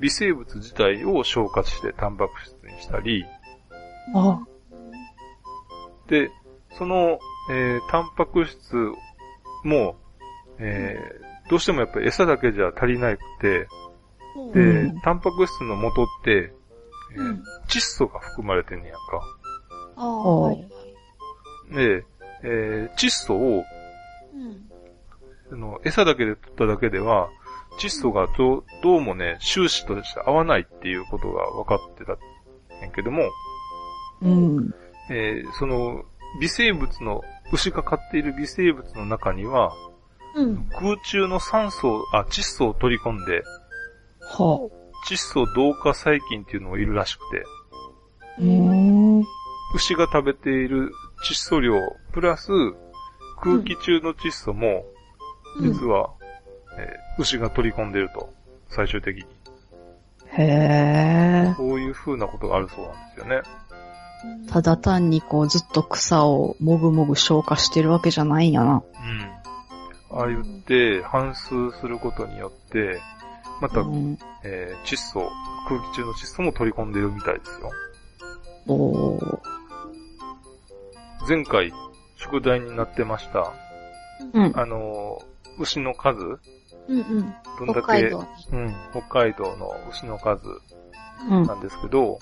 [0.00, 3.24] 微生物自体を消化してタンパク質にしたり、
[4.14, 4.40] あ、
[6.08, 6.30] で、
[6.78, 7.18] その、
[7.50, 8.76] えータンパク質
[9.64, 9.96] も、
[10.58, 13.68] えーどうしてもやっぱり餌だけじゃ足りなくて、
[14.52, 16.52] で、うんタンパク質の元って、
[17.14, 17.42] えーうん。
[17.68, 19.00] 窒素が含まれてんねやんか。
[19.96, 21.74] ああ、はいはい。
[21.74, 22.04] で、
[22.42, 23.64] えー窒素を、
[24.34, 24.70] うん。
[25.52, 27.28] あの、餌だけで取っただけでは、
[27.78, 32.16] 窒素がどうどうもね、収支として合わないっていうことが分かってたん
[32.82, 33.22] やけども、
[34.22, 34.74] うん。
[35.10, 36.04] えーその、
[36.40, 39.72] 微生物の、牛が飼っている微生物の中には、
[40.34, 40.68] うん。
[40.70, 43.42] 空中の酸素、あ、窒素を取り込んで、
[44.20, 44.68] は
[45.08, 48.40] 窒素同化細菌っていうのがいるらしくて、あ。
[48.40, 49.24] うーん。
[49.74, 50.90] 牛が食べている
[51.28, 51.74] 窒素量、
[52.12, 52.48] プラス
[53.40, 54.84] 空気中の窒素も、
[55.58, 56.10] うん実は、
[56.78, 58.28] えー牛が取り込んでると、
[58.68, 59.24] 最終的に。
[60.36, 60.42] へ
[61.48, 61.54] え。
[61.56, 63.40] こういう風なことがあるそうなんですよね。
[64.50, 68.82] ただ単にこうずっと草をもぐもぐ消化してるわけじゃないんやな。
[70.12, 70.18] うん。
[70.18, 73.00] ああ言って、反数することによって、
[73.60, 74.18] また、うん。
[74.44, 75.30] えー窒素、
[75.68, 77.70] 空気中の窒素も取り込んでるみたいですよ。
[78.68, 79.38] おー。
[81.28, 81.72] 前回、
[82.16, 83.52] 宿題になってました。
[84.32, 84.52] うん。
[84.54, 86.38] あのー牛の数うん
[86.88, 87.34] うん。
[87.58, 88.26] どんだけ、北海道。
[88.52, 90.46] うん、北海道の牛の数
[91.30, 91.54] うんな。
[91.54, 92.18] んですけど、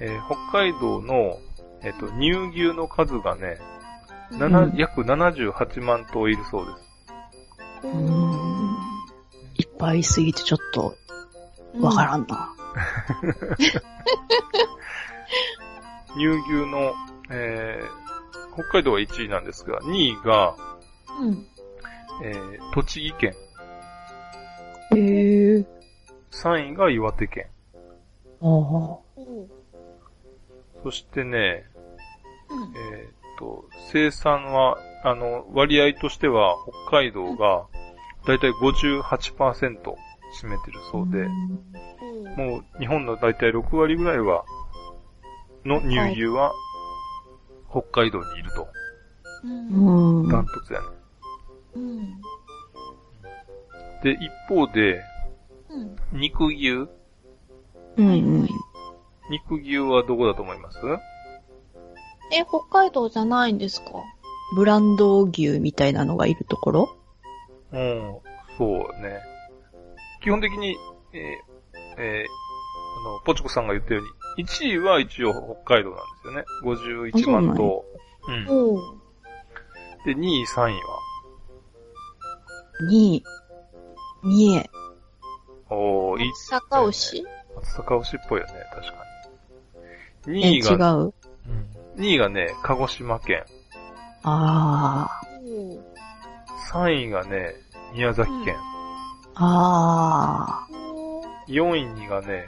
[0.00, 1.38] えー北海道の、
[1.82, 3.58] えっ、と、乳牛の数がね、
[4.32, 7.86] ななうん約78万頭いるそうです。
[7.86, 8.76] うん
[9.56, 10.96] いっぱいいすぎてちょっと
[11.80, 12.54] わからんな。
[16.14, 16.94] 乳牛の、
[17.30, 18.04] えー
[18.54, 20.54] 北海道は1位なんですが、2位が、
[21.20, 21.46] うん。
[22.22, 23.34] えー栃木県、
[24.92, 25.66] へえ。
[26.30, 27.46] 3位が岩手県。
[28.40, 28.98] ああ。
[30.84, 30.90] うん。
[30.92, 31.64] そしてね、
[32.76, 36.56] えーっと、生産は、あの、割合としては、
[36.90, 37.66] 北海道が、
[38.26, 41.28] だいたい58%占めてるそうで、
[42.36, 44.44] もう日本のだいたい6割ぐらいは、
[45.64, 46.52] の乳牛は、
[47.70, 48.68] 北海道にいると。
[49.44, 49.48] う
[50.26, 50.28] ん。
[50.30, 50.86] トツやね。
[51.74, 52.20] うん。
[54.02, 55.02] で、一方で、
[55.70, 55.96] うん。
[56.12, 56.88] 肉牛？
[57.96, 58.48] うんうん。
[59.30, 60.78] 肉牛はどこだと思います？
[62.32, 63.90] え、北海道じゃないんですか？
[64.56, 66.96] ブランド牛みたいなのがいるところ？
[67.72, 68.18] うん、
[68.58, 69.20] そうね。
[70.22, 70.76] 基本的に、
[71.12, 72.26] えーえー
[73.06, 74.04] あの、ポチコさんが言ったよう
[74.38, 75.32] に、1位は一応
[75.64, 76.44] 北海道なんですよね。
[76.64, 77.84] 51万頭。
[78.28, 78.44] うん。
[80.06, 80.78] で、2位、3位は？
[82.90, 83.22] に、
[84.22, 84.70] 三重。
[85.70, 86.32] おー、いい。
[86.34, 87.24] 坂牛？
[87.56, 89.03] 松阪牛っぽいよね、確かに。
[90.26, 91.14] え、2違位が、う？
[91.96, 93.44] うん、2位がね、鹿児島県。
[94.22, 95.08] あ
[96.72, 97.54] 3位がね、
[97.94, 98.56] 宮崎県。
[99.34, 100.66] あ。
[100.66, 100.68] あ
[101.48, 102.46] 4位にがね、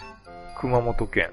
[0.58, 1.30] 熊本県。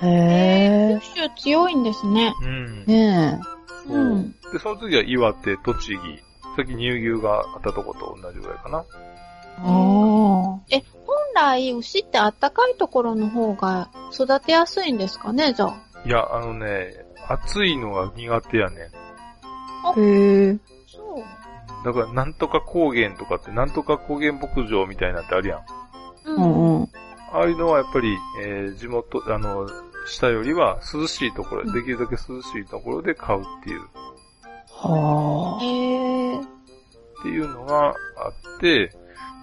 [0.00, 0.06] あ。
[0.06, 1.00] へえ。
[1.14, 2.32] 九州強いんですね。
[2.42, 2.84] うん。
[2.86, 3.38] ね
[3.86, 4.32] そううん。
[4.52, 5.98] で、その次は岩手、栃木。
[6.56, 8.78] さっき乳牛があったとこと同じぐらいかな。
[8.78, 8.82] え。
[9.58, 9.64] ああ。
[9.64, 10.62] 本
[11.34, 15.76] 来牛ってあったかいところの方が育てやすいんですかね、じゃあ。
[16.06, 16.94] いや、あのね、
[17.28, 18.78] 暑いのが苦手やねん。
[20.00, 20.58] へえ。
[20.86, 21.84] そう。
[21.84, 25.60] だから、なんとか高原とかって、なんとか高原牧場みたいなってあるやん。
[26.30, 26.32] う。
[26.32, 26.88] うんん
[27.32, 29.68] ああいうのはやっぱり、えー地元、あの、
[30.06, 33.80] 下よりは涼しいところ、うんできるだけ涼しいところで買うっていう、
[34.68, 35.64] はあ。
[35.64, 35.66] へ
[36.34, 36.38] え。
[36.38, 36.42] っ
[37.22, 37.92] ていうのがあ
[38.28, 38.92] って、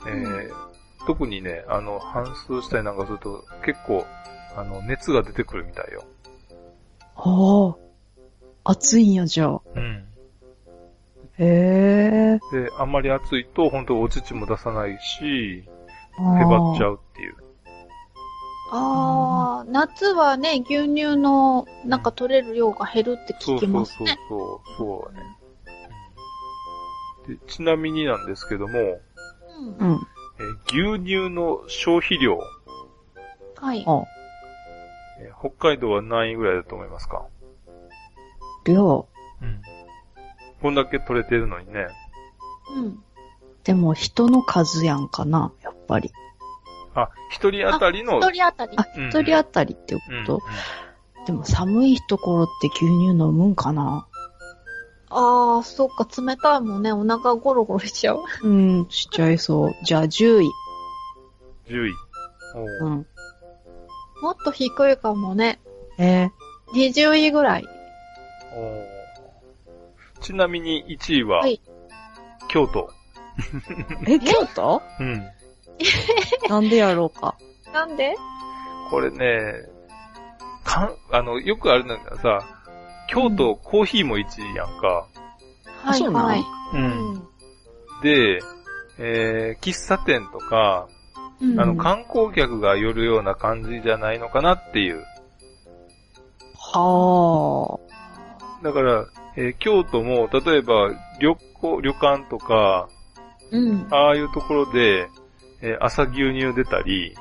[0.08, 0.71] えー
[1.06, 4.06] 特にね、あの、反数したりなんかすると、結構、
[4.56, 6.04] あの、熱が出てくるみたいよ。
[7.16, 7.76] は
[8.66, 8.72] あ。
[8.72, 9.62] 暑いんや、じゃあ。
[9.76, 10.06] うん。
[11.38, 12.40] へえ。
[12.52, 17.36] で、あんまり暑いと、本当お乳も出さないし、へへばっちゃうっていう。
[18.74, 24.18] ああ、夏はね、牛乳のなんか取れる量が減るって聞きそうそうそうますね。
[24.30, 25.28] そう、そうだね。
[27.28, 30.08] でちなみになんですけども、うんうん。
[30.42, 32.40] えー牛乳の消費量、
[33.58, 33.84] はい。
[33.86, 34.04] あ、
[35.20, 37.26] えー北海道は何位ぐらいだと思いますか？
[38.66, 39.08] 量。
[39.42, 39.62] うん。
[40.62, 41.88] こんだけ取れてるのにね。
[42.76, 43.04] うん。
[43.64, 46.12] でも人の数やんかな、やっぱり。
[46.96, 48.78] あ、一人当たりの、一人当たり。
[48.78, 50.42] あ、うん一人当たりってこうんと、
[51.26, 54.08] でも寒いところって牛乳飲むんかな？
[55.14, 56.92] ああ、そっか、冷たいもんね。
[56.94, 58.24] お腹ゴロゴロしちゃう。
[58.44, 59.76] うん、しちゃいそう。
[59.84, 60.52] じゃあ10位。
[61.68, 61.94] 10位。
[62.82, 63.08] うん。
[64.22, 65.60] もっと低いかもね。
[65.98, 66.30] え
[66.74, 67.68] 20位ぐらい。
[70.22, 71.62] ちなみに1位は、はい
[72.48, 72.90] 京都。
[74.06, 74.82] ー、え、京都？
[75.00, 75.26] うん。
[76.50, 77.38] なんでやろうか。
[77.74, 78.16] なんで？
[78.90, 79.70] これね、
[80.66, 82.61] かん、あの、よくあるのがさ、
[83.12, 85.08] 京都コーヒーも1位やんか。
[85.84, 86.12] はいそう
[86.78, 87.28] ん
[88.04, 88.40] で、
[88.98, 90.88] えー、喫茶店とか、
[91.40, 91.60] うん。
[91.60, 95.04] あの、観光客が寄るような感じじゃないのかなっていう。
[96.56, 97.80] は
[98.64, 102.90] だから、えー京都も、例えば、旅行、旅館とか、
[103.52, 103.88] うん。
[103.92, 105.08] ああいうところで、
[105.62, 107.16] えー朝牛乳出たり、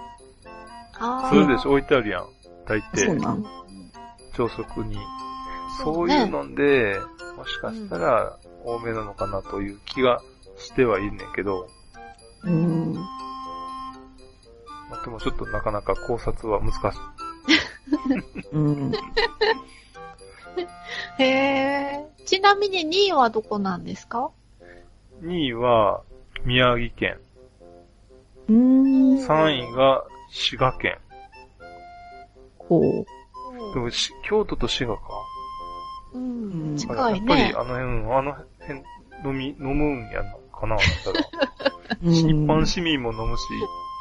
[0.98, 1.70] あするでしょ？
[1.72, 2.26] 置いてあるやん。
[2.66, 2.83] 大あ。
[2.94, 3.44] そう抵、なん。
[4.35, 4.96] 朝食に。
[5.85, 6.99] そそううねいうので、
[7.37, 10.21] もしかしたら、多めなのかなという気が
[10.59, 11.66] してはいるねんけど、
[12.45, 12.95] うん。
[12.95, 13.01] ま
[15.01, 17.01] あでもちょっとなかなか考察は難しい。
[18.53, 18.93] うん。
[21.19, 22.07] へえ。
[22.27, 24.31] ちなみに2位はどこなんですか
[25.23, 26.03] ？2位は、
[26.45, 27.19] 宮城県。
[28.49, 29.14] うん。
[29.19, 30.99] 3位が、滋賀県。
[32.59, 33.05] こ
[33.75, 35.03] でもし、京都と滋賀か。
[36.12, 36.70] うん。
[36.70, 37.55] うん近いやっぱりね。
[37.57, 38.81] あの辺、あの辺、
[39.25, 41.20] 飲み、飲むんやのかなたら。
[42.03, 42.11] う。
[42.11, 43.42] 一うん般市民も飲むし、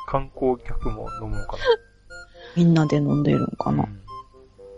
[0.08, 1.58] 観光客も飲むのか
[2.56, 3.84] みんなで飲んでるんかな。
[3.84, 3.90] な。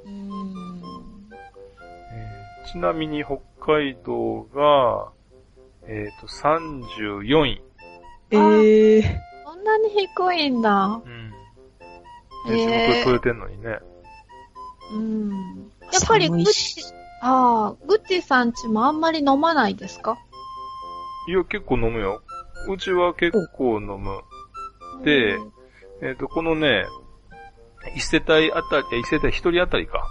[0.06, 0.52] うん。
[2.14, 3.40] えーちなみに北
[3.74, 5.12] 海道が、
[5.88, 7.62] えっ、と、34位。
[8.32, 11.02] ええそんなに低いんだ。
[11.04, 11.34] うん。
[12.48, 13.80] へーで、地元で取れてんのにね。
[14.94, 15.30] うん。
[15.92, 16.30] やっぱり
[17.22, 20.18] ああ、グッチさんちもあんまり飲まないですか？
[21.28, 22.22] いや、結構飲むよ。
[22.70, 24.22] うちは結構飲む。
[25.04, 25.40] で
[26.02, 26.86] えっ、と、このね、
[27.96, 30.04] 一世帯あたり、え一世帯一人あたりか。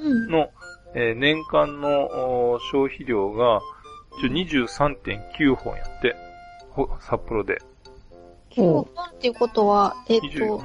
[0.00, 0.28] うん。
[0.28, 0.48] の、
[0.94, 3.60] えー年間のお消費量が、
[4.18, 6.16] 一応23.9本やって。
[6.70, 7.58] ほ札幌で。
[8.50, 10.64] 9本っていうことは、えっ20と、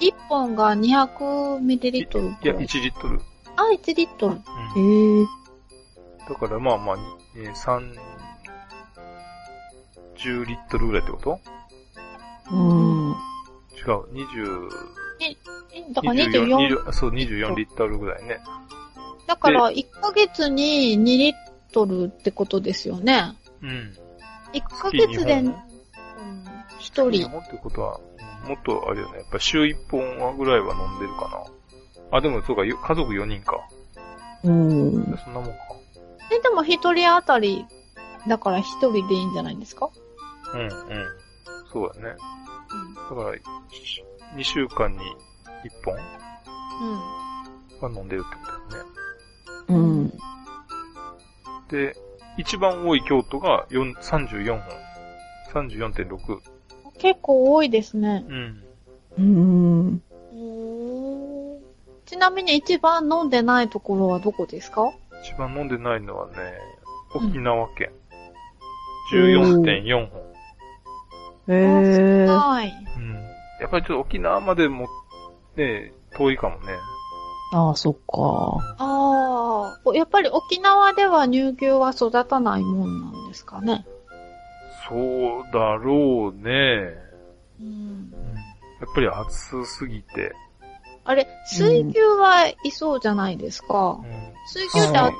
[0.00, 2.30] 1本が200ミリリットルい？
[2.42, 3.20] や、1リットル。
[3.56, 4.34] あ、1リットル。
[4.34, 5.26] うんええ
[6.28, 6.96] だからまあまあ、
[7.36, 7.94] えー、3、
[10.16, 11.40] 10リットルぐらいってこと？
[12.50, 13.10] うん。
[13.76, 14.68] 違う、20、
[15.20, 18.38] えだから24 24、20そう、24リットルぐらいね。
[19.28, 21.34] だから1ヶ月に2リッ
[21.72, 23.36] トルってことですよね。
[23.62, 23.94] うん。
[24.52, 25.54] 1ヶ月で、うん、
[26.80, 27.38] 1人。
[27.38, 28.16] ってことは、うん
[28.46, 29.18] もっとあれよね。
[29.18, 31.55] やっぱ週1本はぐらいは飲んでるかな。
[32.10, 33.68] あ、でもそうか、よ家族4人か。
[34.44, 34.92] うん。
[35.24, 35.52] そんなもんか。
[36.30, 37.66] え、でも1人当たり、
[38.28, 39.90] だから1人でいいんじゃないですか？
[40.54, 40.68] うん、うん。
[41.72, 42.16] そうだね。
[43.10, 43.34] だから、
[44.36, 45.04] 2週間に1
[45.84, 47.94] 本うん。
[47.94, 48.90] は飲んでるってことだよね。
[49.68, 50.12] うん。
[51.68, 51.96] で、
[52.36, 54.60] 一番多い京都が4 34
[55.52, 55.66] 本。
[55.68, 56.40] 34.6。
[56.98, 58.24] 結構多いですね。
[58.28, 58.64] うん。
[59.18, 60.02] うん。
[62.06, 64.92] ちなみに一番飲んでないところはどこですか？
[65.22, 66.34] 一番飲んでないのはね、
[67.14, 67.90] 沖縄県。
[67.90, 67.96] うん
[69.12, 70.20] 14.4本。
[71.48, 72.74] ええはい。
[72.96, 73.14] うん。
[73.60, 74.88] やっぱりちょっと沖縄までも、
[75.56, 76.72] ね、遠いかもね。
[77.52, 78.76] ああ、そっか。
[78.78, 83.86] ああ、やっぱり沖縄では乳牛は育たないもんなんですかね？
[84.88, 86.94] そうだろうね。
[87.60, 88.10] うん、
[88.80, 90.34] やっぱり暑すぎて。
[91.06, 94.00] あれ、水牛はいそうじゃないですか。
[94.46, 95.14] 水牛って暑い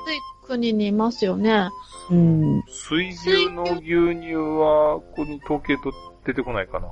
[0.45, 1.69] 国にいますよね。
[2.11, 2.63] うん。
[2.67, 3.81] 水牛の牛
[4.19, 5.93] 乳は、ここに統計と
[6.25, 6.89] 出てこないかな。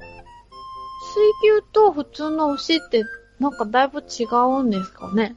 [1.42, 3.04] 水牛と普通の牛って
[3.40, 5.36] なんかだいぶ違うんですかね。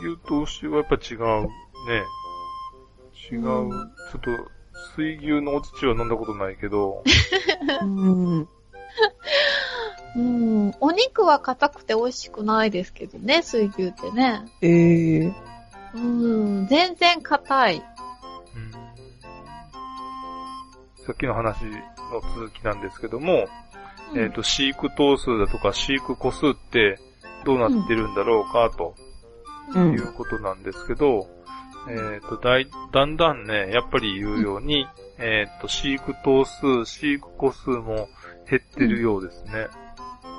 [0.00, 2.04] 水牛と牛はやっぱ違うね。
[3.30, 3.46] 違う。
[3.46, 4.30] うんちょっと、
[4.96, 7.02] 水牛のお乳は飲んだことないけど、
[7.82, 8.48] うん。
[10.16, 10.74] うん。
[10.80, 14.44] お肉は硬くて美味しくないですけどね、水牛ってね。
[14.62, 15.32] ええ
[15.94, 16.66] うん。
[16.66, 17.76] 全然硬い。
[17.76, 17.84] うん
[21.04, 23.46] さっきの話の続きなんですけども、
[24.14, 26.98] えっ、と、飼育頭数だとか飼育個数って
[27.46, 28.94] どうなってるんだろうか、と
[29.74, 29.78] う。
[29.78, 31.26] いうんことなんですけど、
[31.88, 34.86] えっ、と、だい、だんだんね、やっぱり言うように、
[35.18, 38.08] えっ、と、飼育頭数、飼育個数も
[38.48, 39.68] 減ってるようですね。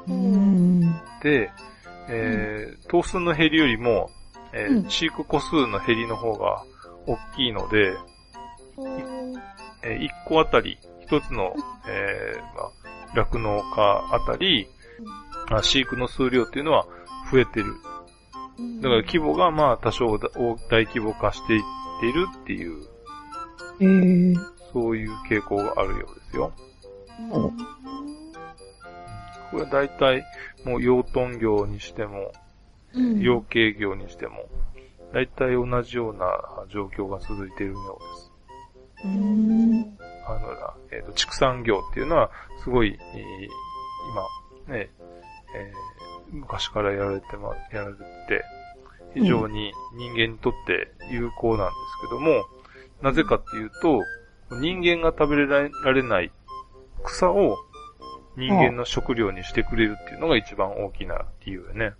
[0.09, 0.81] うん。
[1.21, 1.51] で、
[2.09, 4.09] えー、頭数の減りよりも、
[4.53, 4.89] えーうん。
[4.89, 6.63] 飼育個数の減りの方が
[7.05, 7.91] 大きいので、
[8.77, 9.35] うん
[9.83, 10.77] えー、1個あたり、
[11.09, 11.53] 1つの、
[11.87, 14.67] えーまあ、酪農家あたり、
[15.51, 16.85] あ飼育の数量っていうのは
[17.31, 17.75] 増えてる。
[18.81, 21.61] だから規模がまあ多少だ大大規模化していっ
[22.01, 22.83] ているっていう、
[23.81, 26.51] ええそういう傾向があるようですよ。
[27.31, 28.08] うん
[29.51, 30.23] これは大体
[30.65, 32.31] もう養豚業にしても、
[32.93, 34.49] うん養鶏業にしても、
[35.13, 36.25] 大体同じような
[36.69, 38.31] 状況が続いているようです。
[39.05, 39.97] うん。
[40.25, 42.31] あの、えっ、と、畜産業っていうのは、
[42.63, 42.99] すごい、えー
[44.67, 44.89] 今、ね、
[45.55, 45.99] えー
[46.31, 48.43] 昔からやられてま、やられてて、
[49.15, 52.45] 非常に人間にとって有効なんですけども、
[53.01, 54.03] なぜかっていうと、
[54.59, 56.31] 人間が食べられない
[57.03, 57.57] 草を
[58.39, 61.93] 人間の食料にしてくれるっていうのが一番大きな理由でね。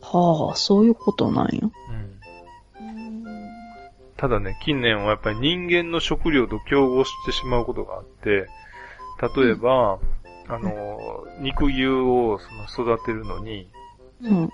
[0.00, 1.60] はあ、そういうことなんや。
[1.62, 2.14] うん
[4.16, 8.46] ただね、近年はやっぱり人間の食料と競合してしまうことがあって、
[9.36, 9.98] 例えば、
[10.48, 13.68] あの、肉牛をその育てるのに、
[14.22, 14.42] うん。
[14.42, 14.50] えっ、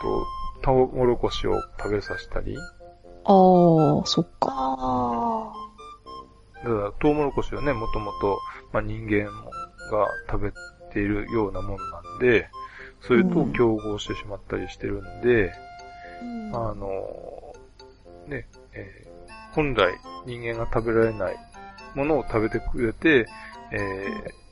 [0.00, 0.26] と、
[0.62, 4.48] タオモロコシを食べさせたり、ああ、そっか。
[4.48, 5.52] あ
[6.62, 8.38] だからトウモロコシはね、もともと、
[8.72, 9.30] まあ、人間
[9.90, 10.52] が食べ
[10.92, 12.48] ているようなものなんで、
[13.00, 15.52] それと競合してしまったりしてるんで、
[16.52, 16.70] あ。
[16.70, 17.54] あの、
[18.26, 19.14] ね、えー
[19.54, 19.94] 本来
[20.26, 21.36] 人間が食べられない
[21.94, 23.26] ものを食べてくれて、
[23.70, 24.44] えー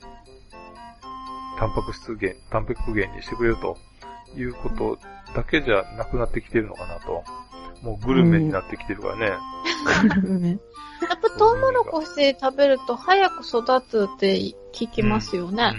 [1.59, 3.77] タンパク質源、タンパク源にしてくれると
[4.37, 4.99] いうこと
[5.35, 7.25] だけじゃなくなってきてるのかなと。
[7.83, 9.31] もうグルメになってきてるからね。
[10.29, 10.59] ね
[11.09, 14.37] やっぱトウモロコシ食べると早く育つって
[14.72, 15.72] 聞きますよね。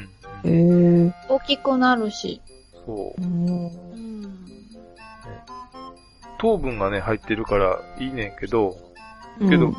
[0.44, 2.42] えうんえ大きくなるし。
[2.86, 3.26] そうう。
[3.26, 3.48] ん。
[3.48, 4.46] うん。
[6.38, 8.76] 糖分がね、入ってるからいいねんけど、
[9.40, 9.74] けど、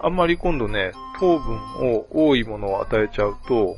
[0.00, 1.56] あんまり今度ね、糖分
[1.92, 3.76] を多いものを与えちゃうと、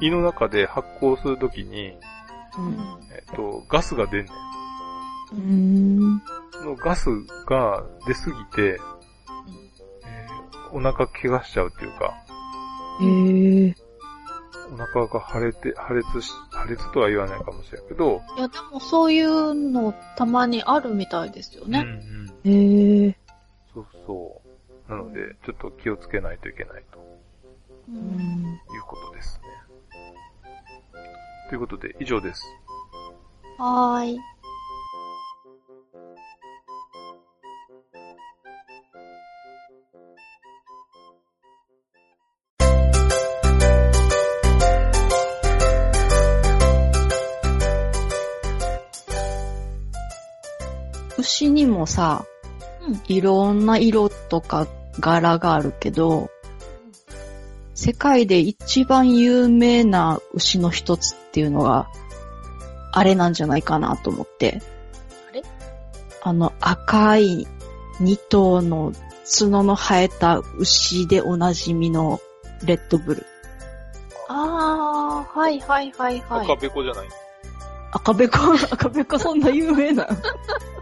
[0.00, 1.96] 胃の中で発酵するときに、
[2.58, 2.76] うん。
[3.12, 4.34] えっと、ガスが出んねん。
[5.32, 5.36] う
[6.16, 6.22] ん。
[6.52, 7.08] そのガス
[7.46, 8.78] が出すぎて、
[10.04, 10.38] えー
[10.70, 12.14] お腹怪我しちゃうっていうか、
[13.00, 13.87] ええ
[14.72, 21.80] お腹が腫れて、破裂し、破裂とは言わないかもしれんけど、いや、でもそういうのたまにあるみたいですよね。
[21.80, 23.06] うんうん。
[23.06, 23.16] ええ
[23.74, 24.42] そうそ
[24.88, 24.90] う。
[24.90, 26.98] なので、ちょっと気をつけないといけないと
[27.88, 28.54] ううんん。
[28.54, 29.44] いうことですね。
[31.48, 32.42] ということで、以上です。
[33.58, 34.18] はーい。
[51.18, 52.24] 牛にもさ、
[52.86, 54.66] うんいろんな色とか
[54.98, 56.30] 柄があるけど、
[57.74, 61.88] 世界で一番有名な牛の一つっていうのが、
[62.92, 64.62] あれなんじゃないかなと思って。
[65.30, 65.42] あれ？
[66.22, 67.46] あの赤い
[68.00, 68.92] 二頭の
[69.24, 72.20] 角の生えた牛でおなじみの
[72.64, 73.26] レッドブル。
[74.28, 76.44] あー、はいはいはいはい。
[76.44, 77.08] 赤べこじゃない
[77.92, 78.38] 赤べこ、
[78.70, 80.06] 赤べこそんな有名な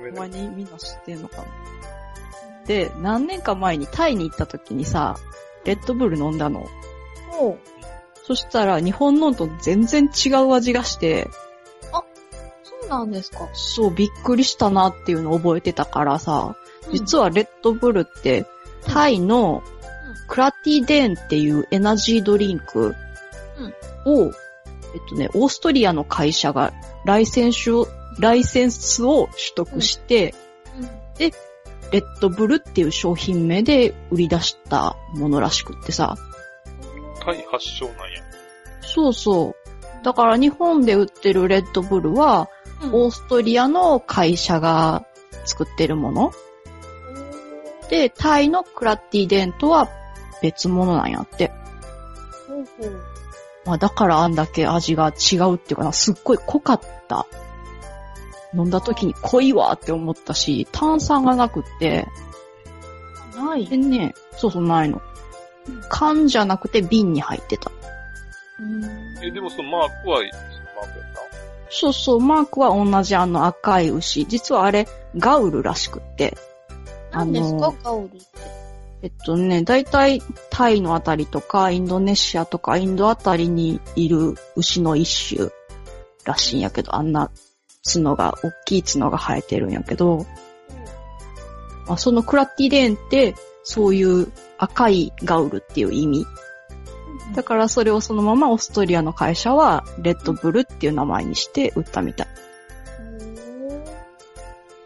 [0.00, 1.44] ほんまにみんな知ってんのかな
[2.66, 5.16] で、何年か前にタイに行った時にさ、
[5.64, 6.66] レッドブル飲んだの。
[7.38, 7.58] おう。
[8.24, 11.28] そしたら日本のと全然違う味がして、
[12.62, 13.48] そうなんですか。
[13.52, 16.54] そう、びっくりしたなっていうのを覚えてたからさ、
[16.92, 18.46] 実はレッドブルって、
[18.86, 19.62] タイの
[20.28, 22.94] クラティデーンっていうエナジードリンク
[24.06, 24.30] を、えっ
[25.08, 26.72] とね、オーストリアの会社が
[27.04, 27.88] ライセンスを、
[28.18, 30.34] ライセンスを取得して、
[31.18, 36.16] レッドブルっていう商品名で売り出したものらしくってさ。
[37.24, 38.22] タイ発祥なんや。
[38.82, 40.04] そうそう。
[40.04, 42.48] だから日本で売ってるレッドブルは、
[42.82, 45.04] うんオーストリアの会社が
[45.44, 46.32] 作ってるもの。
[47.90, 49.90] で、タイのクラッティデンとは
[50.40, 51.52] 別物なんやって。
[52.48, 53.00] ほうほう
[53.66, 57.26] まあだからあんだけ味が違うっていうかな、すっごい濃かった。
[58.54, 62.06] 飲んだ時に濃いわって思ったし、炭酸がなくって、
[63.36, 63.66] ない。
[63.66, 65.00] でね、そうそうないの。
[65.88, 67.70] 缶じゃなくて瓶に入ってた。
[69.22, 70.40] え、でもそのマークは、マークやっ
[71.70, 74.26] そうそう、マークは同じあの赤い牛。
[74.26, 76.36] 実はあれ、ガウルらしくって。
[77.12, 77.72] 何ですか？
[77.84, 78.26] ガウルって。
[79.02, 85.50] えっとね、だいたいタイのあたりとか、インドネシアとか、インドあたりにいる牛の一種
[86.24, 87.30] らしいんやけど、あんな
[87.84, 90.26] 角が、大きい角が生えてるんやけど、
[91.86, 96.26] まあ、そのクラッティデーンって、そういう赤いガウルっていう意味。
[97.34, 102.26] だからそれをそのままオーストリアの会社は、レッドブルっていう名前にして売ったみたい。
[102.26, 102.32] た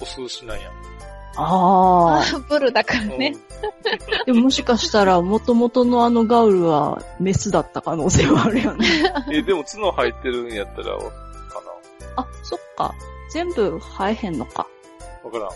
[0.01, 0.70] お数詞なんや。
[1.36, 2.38] ああ。
[2.49, 3.36] ブルだからね。
[4.26, 8.86] でももしかしたら、元々のあのガウルはメスだった可能性はあるよね。
[9.32, 11.23] え、でも角生えてるんやったら、か
[12.16, 12.94] あ、そっか。
[13.30, 14.66] 全部生えへんのか。
[15.22, 15.48] なわからん。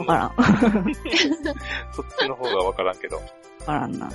[0.00, 0.28] わからん。
[0.28, 0.34] わ
[1.94, 3.20] そっちの方がわからんけど。
[3.64, 4.10] からんな。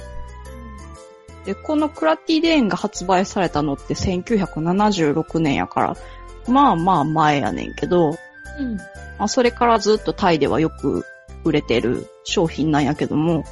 [1.46, 5.98] で、このクラティデーンが発売されたのって1976年やから、
[6.48, 8.10] まあまあ前やねんけど、
[8.60, 8.78] うん。
[9.18, 11.06] まあそれからずっとタイではよく
[11.44, 13.44] 売れてる商品なんやけども、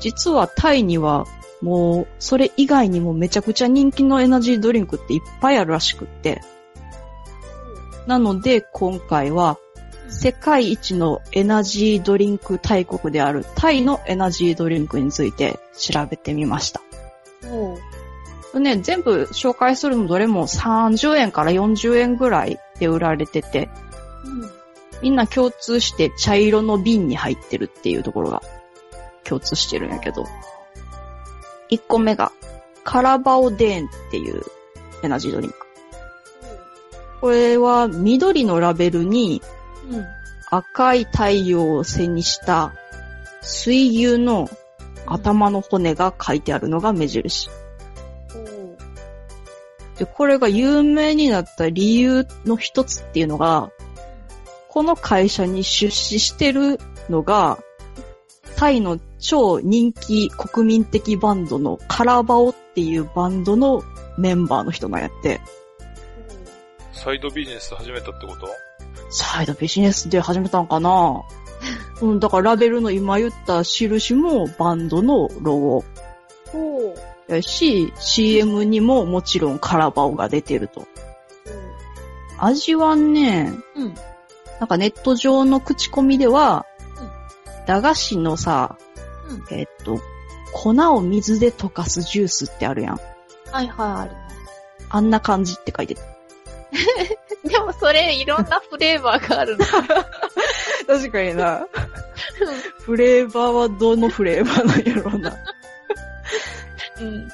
[0.00, 1.26] 実はタイには
[1.62, 6.42] もうそれ以外にもめちゃくちゃ人気のエナジードリンクっていっぱいあるらしくって、
[8.06, 9.58] なので今回は
[10.08, 16.80] 世界一のエナジードリンク大国であるタイのエナジードリンクについて調べてみました。
[18.58, 23.68] ね、全部紹介するのどれも30円から40円ぐらいで売られてて、
[24.24, 24.50] うん。
[25.02, 28.42] みんな共通して茶色の瓶に入ってるっていうところが
[29.24, 30.24] 共通してるんやけど。
[31.70, 32.32] 1個目が
[32.84, 34.42] カラバオデーンっていう
[35.02, 35.65] エナジードリンク。
[37.20, 39.42] これは緑のラベルに
[39.90, 40.04] うん。
[40.48, 42.72] 赤い太陽を背にした
[43.42, 44.48] 水牛の
[45.06, 47.48] 頭の骨が書いてあるのが目印。
[49.98, 53.70] で、これが有名になった理由の一つっていうのが、
[54.68, 57.58] この会社に出資してるのが、
[58.56, 63.82] タイの超人気国民的バンドのカラバオっていうバンドの
[64.18, 65.40] メンバーの人がやって、
[66.96, 68.48] サイドビジネス始めたってこと？
[69.10, 71.22] サイドビジネスで始めたのかな？
[72.02, 75.84] うん、だからラベルの今言った印もバンドのロゴ
[76.52, 76.94] ほ
[77.28, 77.32] う。
[77.32, 80.86] やし、CM にももちろんカラバオが出てると。
[82.38, 83.94] 味はね、うん。
[84.60, 86.66] なんかネット上の口コミでは、
[87.66, 88.76] 駄菓子のさ、
[89.28, 89.98] うんえっと、
[90.52, 93.00] 粉を水で溶かすジュースってあるやん。
[93.50, 94.36] はいはい、あります。
[94.88, 96.15] あんな感じって書いてた。
[97.48, 99.64] でもそれいろんなフレーバーがあるの。
[100.86, 101.66] 確かにな。
[102.80, 105.36] フレーバーはどのフレーバーなんやろうな。
[107.00, 107.28] うん。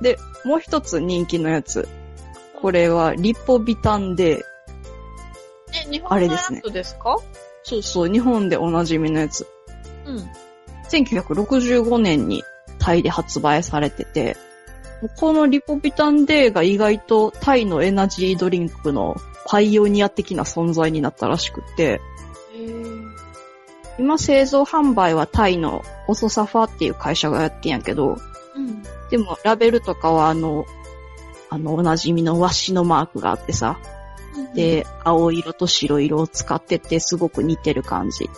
[0.00, 1.88] で、もう一つ人気のやつ。
[2.60, 4.44] これはリポビタンで、
[5.72, 7.16] え、日本のやあれですねつですか？
[7.62, 9.46] そうそう、日本でおなじみのやつ。
[10.06, 10.30] うん。
[10.90, 12.42] 1965年に
[12.78, 14.36] タイで発売されてて、
[15.08, 22.00] このリポビタンデーが意外とタイのエナジードリンクのパイオニア的な存在になったらしくって、
[23.98, 28.18] 今製造販売はタイのオソサファっていう会社がやってんやけど、
[28.56, 28.82] うん。
[29.10, 30.66] でもラベルとかはあの、
[31.50, 33.78] あのおなじみのワシのマークがあってさ、
[34.54, 38.28] で、青色と白色を使っててすごく似てる感じ。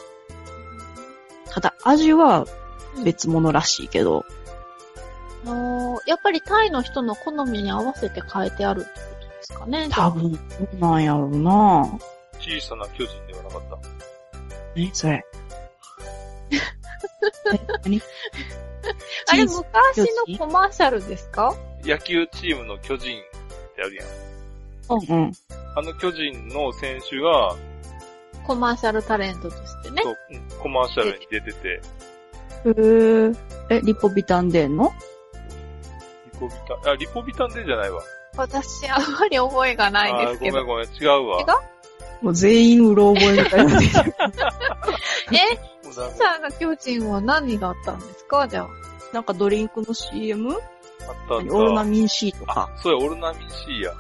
[1.51, 2.47] ただ味は
[3.03, 4.25] 別物らしいけど、
[5.47, 9.89] あーやっぱりタイの人の好みに合わせて変えてあるってことですかね。
[9.91, 10.39] 多分、
[10.81, 11.89] なんやろうな
[12.41, 13.79] 小さな巨人ではなかった。
[14.75, 15.25] 何それ。
[17.55, 18.03] え何？
[19.29, 19.65] あれ昔
[20.29, 21.55] のコマーシャルですか？
[21.85, 24.07] 野球チームの巨人ってあるやん。
[24.89, 25.33] うんうん。
[25.77, 27.55] あの巨人の選手が、
[28.47, 30.11] コマーシャルタレントとしてねそ。
[30.11, 31.81] ううんコマーシャルに出てて、
[32.65, 33.37] へー
[33.71, 34.93] え、リポビタンデーの？
[36.41, 38.03] リポビタン、あ、リポビタンデーじゃないわ。
[38.37, 40.59] 私、あんまり覚えがないんですけど。
[40.59, 41.41] あーごめんごめん、違うわ。
[41.41, 41.45] 違
[42.23, 42.25] う？
[42.25, 43.81] もう全員うろ覚えみたいな。
[43.83, 43.83] え、
[45.91, 48.47] さんが巨人は何があったんですか？
[48.49, 48.69] じゃあ。
[49.13, 50.53] なんかドリンクの CM?
[50.53, 50.59] あっ
[51.29, 51.55] たあった。
[51.55, 52.69] オロナミン C とか。
[52.75, 53.93] あ、そうや、オロナミン C や。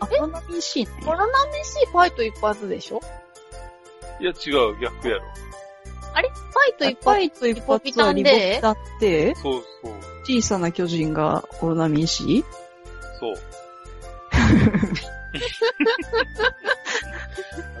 [0.00, 0.90] あ、オロナミン C ね。
[1.04, 3.00] コロナミン C ファイト一発でしょ？
[4.20, 5.22] いや、違う、逆やろ。
[6.14, 6.28] あれ？
[6.28, 9.92] ファイト一発ファイト一発はリボビタって、そうそう、
[10.28, 12.44] 小さな巨人がオロナミン C?
[13.18, 13.36] そう。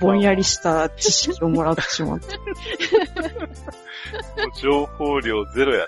[0.00, 2.38] ぼんやりした知識をもらってしまった。
[2.38, 2.50] もう
[4.58, 5.86] 情報量ゼロや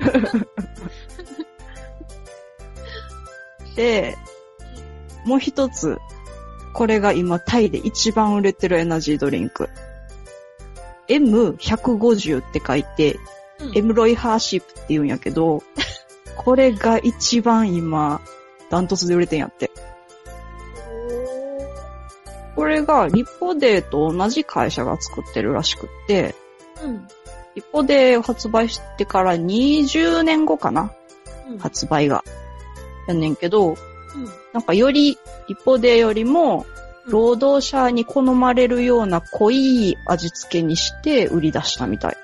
[3.76, 4.18] で、
[5.24, 5.98] もう一つ、
[6.72, 9.68] これが今タイで一番売れてるエナジードリンク。
[11.06, 13.20] M150 って書いて、うん
[13.76, 15.62] エムロイハーシップって言うんやけど、
[16.36, 18.20] これが一番今、
[18.70, 19.70] ダントツで売れてんやって。
[22.54, 26.34] これがリポデーと同じ会社が作ってるらしくって、
[26.82, 27.08] うん。
[27.54, 30.92] リポデーを発売してから20年後かな
[31.48, 31.58] うん。
[31.58, 32.24] 発売が。
[33.08, 33.76] やねんけど、うん。
[34.52, 35.18] なんかより、
[35.48, 36.66] リポデーよりも、
[37.06, 42.16] 労働者に好まれるような濃い味付けにして売り出したみたい。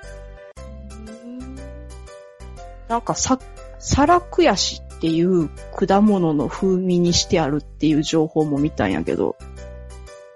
[2.87, 3.37] なんかさ、
[3.79, 9.37] サラクヤシっていう果物の風味にしてあるっていう情報も見たんやけど、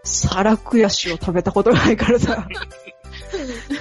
[0.04, 2.48] サラクヤシを食べたことがないからさ、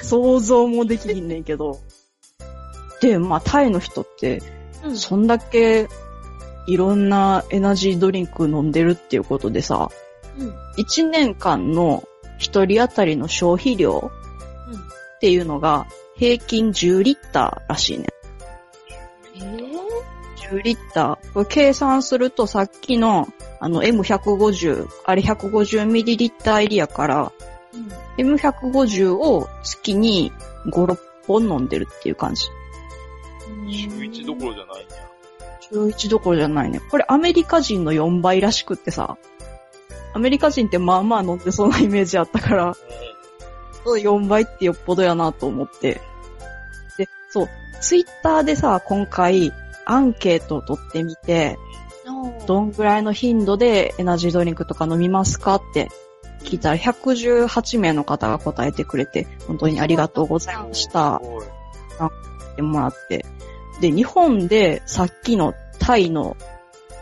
[0.02, 1.78] 想像もできひんねんけど。
[3.00, 4.42] で、まあタイの人って、
[4.84, 4.96] うん。
[4.96, 5.88] そんだけ
[6.66, 9.90] いろんなエナジードリンク飲んでるっていうことでさ、
[10.38, 10.54] うん。
[10.78, 12.04] 1年間の
[12.38, 14.10] 一人当たりの消費量
[15.16, 15.86] っていうのが
[16.16, 18.08] 平均10リッターらしいね。
[19.42, 19.82] えー
[20.42, 21.32] 10リッター。
[21.32, 23.28] これ計算するとさっきの
[23.60, 27.32] あの M150、あれ150ミリリッター入りやから、
[28.18, 30.32] M150 を月に
[30.66, 32.48] 5、6本飲んでるっていう感じ。
[33.70, 34.96] 週1どころじゃないんや。
[35.60, 35.76] 週
[36.06, 36.80] 1どころじゃないね。
[36.90, 39.16] これアメリカ人の4倍らしくってさ、
[40.14, 42.74] アメリカ人ってまあまあ飲んでそうなイメージあったから、
[43.84, 46.00] そう4倍ってよっぽどやなと思って。
[47.82, 49.52] ツイッターでさ、今回
[49.84, 51.58] アンケートを取ってみて、
[52.46, 55.88] どんぐらいの頻度でエナジードリンクとか飲みますかって
[56.44, 61.20] 聞いたら118名の方が答えてくれて、本当にありがとうございました。
[61.22, 61.44] すごい
[62.52, 63.24] ってもらって。
[63.80, 66.36] で、日本でさっきのタイの、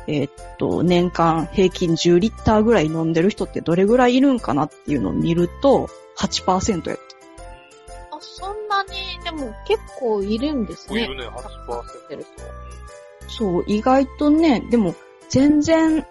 [0.06, 6.98] えーっと、年間平均10リッターぐらい飲んでる人ってどれぐらいいるんかなっていうのを見ると、8%やっ
[8.12, 8.49] あ、そ
[9.30, 11.04] でも結構いるんですね。
[11.04, 11.36] いるね、8%。
[11.36, 11.40] た。
[13.28, 14.94] そう、意外とね、でも
[15.28, 16.06] 全然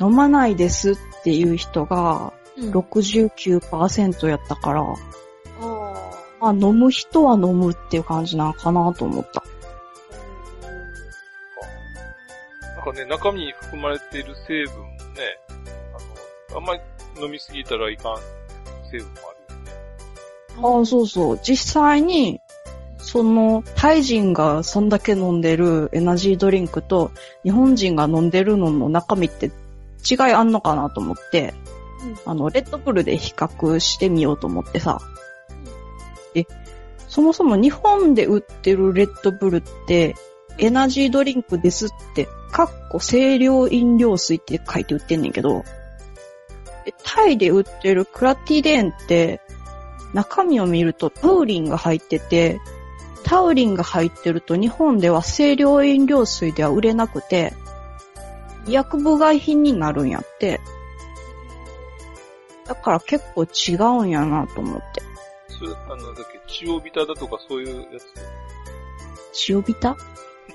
[0.00, 4.82] 飲まないですっていう人がうん69%やったから、
[5.60, 5.94] あ
[6.40, 9.42] まあ飲む人は飲むっていう感じなんかなと思った。
[12.76, 14.96] なんかね、中身に含まれている成分もね、
[16.50, 16.80] あの、あんまり
[17.20, 18.16] 飲みすぎたらいかん
[18.90, 19.72] 成分もあるよね。
[20.78, 21.40] ああ、そうそう。
[21.42, 22.40] 実際に、
[23.14, 27.12] その、タイ人がそんだけ飲んでるエナジードリンクと、
[27.44, 29.52] 日本人が飲んでるのの中身って
[30.10, 31.54] 違いあんのかなと思って、
[32.26, 35.00] うんあの、レッドブルで比較してみようと思ってさ。
[36.34, 36.48] で、
[37.06, 40.16] そもそも日本で売ってるレッドブルって、
[40.58, 45.62] エナジードリンクですって、かっこ清涼飲料水って書いて売ってんねんけど、
[46.84, 49.40] でタイで売ってるクラティレーンって、
[50.14, 52.58] 中身を見るとタウリンが入ってて、
[53.24, 57.54] タウリンが入ってると日本では清涼飲料水では売れなくて、
[58.66, 60.60] 医薬部外品になるんやって。
[62.66, 65.02] だから結構違うんやなと思って。
[65.48, 69.48] それ、あの、だっけ、チオビタだとかそういうやつ？
[69.50, 69.90] 塩ビタ？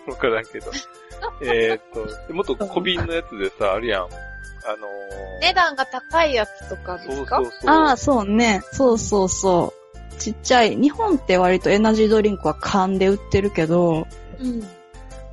[0.08, 0.72] わからんけど。
[1.44, 4.04] えーっと、もっと小瓶のやつでさ、あるやん。
[4.04, 7.38] あのー、値段が高いやつとかでそうすか？
[7.38, 7.70] そうそう。
[7.70, 8.62] ああ、そうね。
[8.72, 9.79] そうそうそう。
[10.20, 10.76] ちっちゃい。
[10.76, 14.06] 日本って割とエナジードリンクは缶で売ってるけど、
[14.40, 14.64] うん。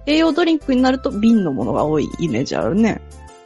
[0.06, 3.02] 栄養ドリンクになると瓶のものが多いイメージあるね。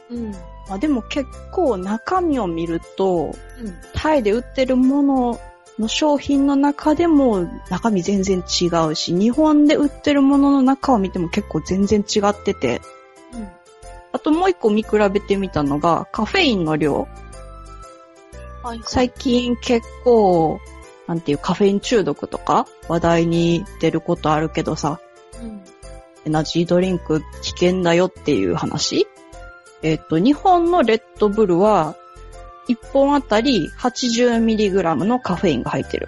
[0.09, 0.31] うん。
[0.69, 3.75] まあでも結構中身を見ると、うん。
[3.93, 5.41] タイで売ってるもの
[5.79, 12.81] の商品の中でも中身全然違うし、日本で売ってるものの中を見ても結構全然違ってて、
[13.33, 14.19] うん。
[14.19, 17.01] ともう一個見比べてみたのが、カフェインの量。
[17.01, 17.07] はい
[18.63, 20.59] はい最近結構、
[21.11, 25.01] なんていうカフェイン中毒とか話題に出ることあるけどさ、
[25.41, 25.61] うん。
[26.25, 29.05] エナジードリンク危険だよっていう話？
[29.83, 31.97] えっ、と、日本のレッドブルは、
[32.69, 36.07] 1本あたり 80mg のカフェインが入ってる。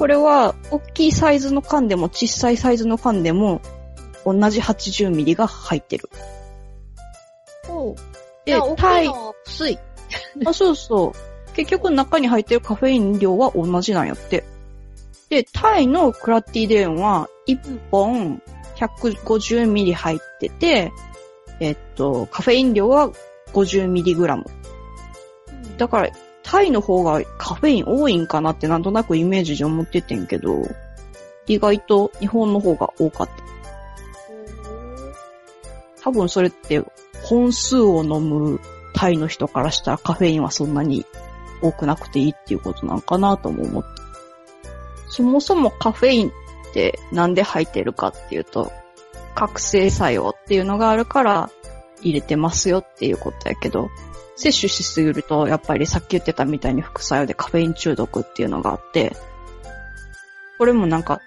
[0.00, 3.60] これは、大きいサイズの缶でも小さいサイズの缶でも、
[4.24, 6.10] 同じ 80mg が入ってる。
[7.68, 7.96] おう。
[8.44, 9.08] でタイ
[9.46, 9.78] 薄い。
[10.44, 11.27] あ、そうそう。
[11.58, 14.44] 結局中に入ってるカフェイン量は同じなんやって。
[15.28, 18.40] で、タイのクラッティデーンは1本
[18.76, 20.92] 150ml 入ってて、
[21.58, 23.10] えっと、カフェイン量は
[23.52, 24.44] 50mg。
[25.78, 26.10] だから、
[26.44, 30.62] タイの方がカフェイン多いんかなってなんとなくイメージで思っててんけど、
[31.48, 33.34] 意外と日本の方が多かった。
[36.04, 36.84] 多分それって
[37.24, 38.60] 本数を飲む
[38.94, 41.04] タイの人からしたらカフェインはそんなに
[41.62, 43.88] 多くなくていいっていうことなんかなとも思って。
[45.08, 46.32] そもそもカフェインっ
[46.72, 48.72] てなんで入ってるかっていうと、
[49.34, 51.50] 覚醒作用っていうのがあるから
[52.02, 53.88] 入れてますよっていうことやけど、
[54.36, 59.16] 摂取しすぎるとやっぱりさっき言ってたみたいに副作用でカフェイン中毒っていうのがあって、
[60.58, 61.20] これもなんか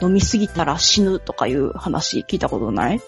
[0.00, 3.00] 飲みすぎたら死ぬとかいう話聞いたことない？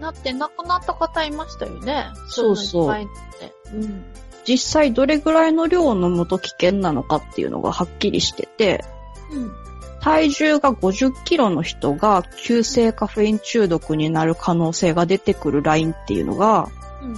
[0.00, 2.06] なって亡くなった方いましたよね。
[2.28, 3.08] そうそう
[3.74, 4.04] うん。
[4.46, 8.84] 実際どれぐらいの量を飲むと危険なのかっていうのがはっきりしてて、
[9.32, 9.52] うん。
[10.00, 16.68] 体重が50キロの人が急性カフェイン中毒になる可能性が出てくるラインっていうのが、
[17.02, 17.14] うん。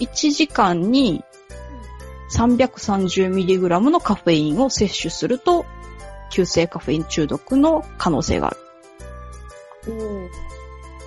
[0.00, 1.22] 1時間に
[2.34, 5.66] 330mg のカフェインを摂取すると、
[6.30, 8.56] 急性カフェイン中毒の可能性がある。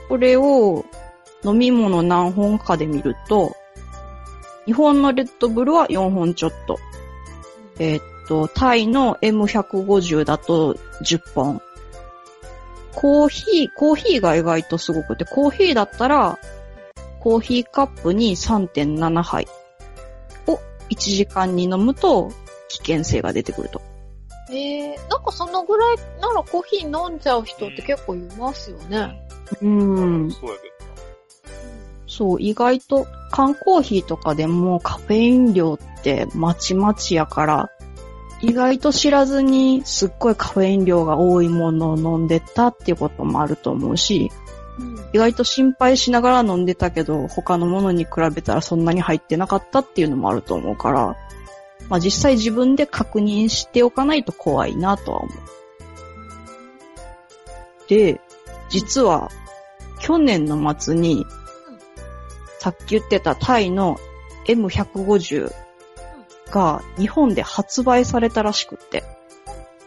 [0.08, 0.86] これを
[1.44, 3.56] 飲み物何本かで見ると、
[4.68, 6.78] 日本のレッドブルは4本ちょっと。
[7.80, 11.62] えーっと、タイの M150 だと10本。
[12.94, 16.38] コーヒー、コーヒーが意外とすごくて、コーヒーだったら、
[17.20, 19.48] コーヒーカップに3.7杯
[20.48, 20.60] を
[20.90, 22.32] 1時間に飲むと
[22.68, 23.82] 危険性が出てくると。
[24.50, 29.28] えー、なんかそのぐらいならコーヒー飲んじゃう人って結構いますよね。
[29.62, 29.68] うー
[30.28, 30.32] ん。
[30.32, 30.77] そうやけ
[32.18, 37.70] そう、意外と缶コーヒーとかでもカフェイン量ってまちまちやから、
[38.42, 44.32] 意外と知らずにすっごいカフェイン量が多いものを飲んでたっていうこともあると思うし、
[44.80, 44.98] うん。
[45.14, 51.16] 意外と心配しながら飲んでたけど、他のものに比べたらそんなに入ってなかったっていうのもあると思うから、
[51.90, 55.38] まあ実際自分で確認しておかないと怖いなとは思う。
[57.88, 58.20] で、
[58.70, 59.30] 実は
[60.00, 61.26] 去年の末に、
[62.60, 63.98] さっき言ってたタイの
[64.46, 65.52] M150
[66.52, 69.04] が日本で発売されたらしくって、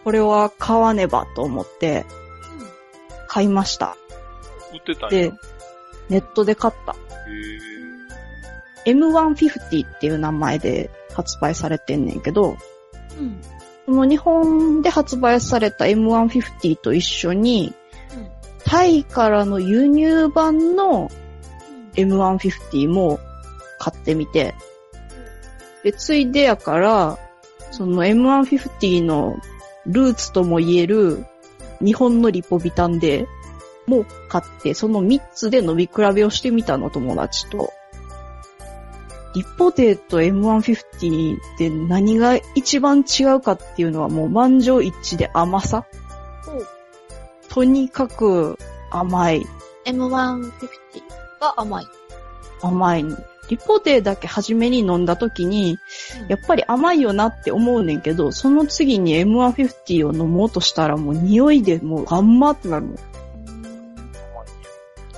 [0.04, 2.04] これは買わねばと思って
[3.28, 3.96] 買いました。
[4.72, 4.78] ど。
[4.78, 5.22] 売ってたんや。
[5.30, 5.32] で、
[6.08, 6.94] ネットで買った。
[8.86, 12.56] へ M150 っていう名前で発売されてんねんけど、
[13.18, 13.40] うん。
[13.86, 17.74] この日本で発売された M150 と一緒に、
[18.14, 18.30] うん
[18.70, 21.10] タイからの輸入版の
[21.94, 23.20] M150 も
[23.78, 24.54] 買ってみて、
[25.82, 27.18] で、ついでやから、
[27.70, 29.36] その M150 の
[29.86, 31.24] ルーツとも言える
[31.80, 33.26] 日本のリポビタンで
[33.86, 37.72] も買って、その3つで飲み比べをしてみたの、友達と。
[39.34, 45.86] リポデと M150 で何が一番違うかっていうのはもう満場一致で甘さ。
[47.48, 48.58] とにかく
[48.90, 49.46] 甘い。
[49.86, 50.50] M150
[51.40, 51.86] が甘い。
[52.62, 53.04] 甘い。
[53.48, 55.78] リポデだけ初めに飲んだ時に、
[56.28, 62.96] やっぱり甘いよなって思うねんけど、その次に M150 を飲もうとしたらもう匂いでもうあんまってなるもん。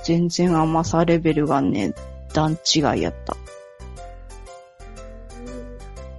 [0.03, 1.93] 全然甘さレベルがね、
[2.33, 3.37] 段違いやった。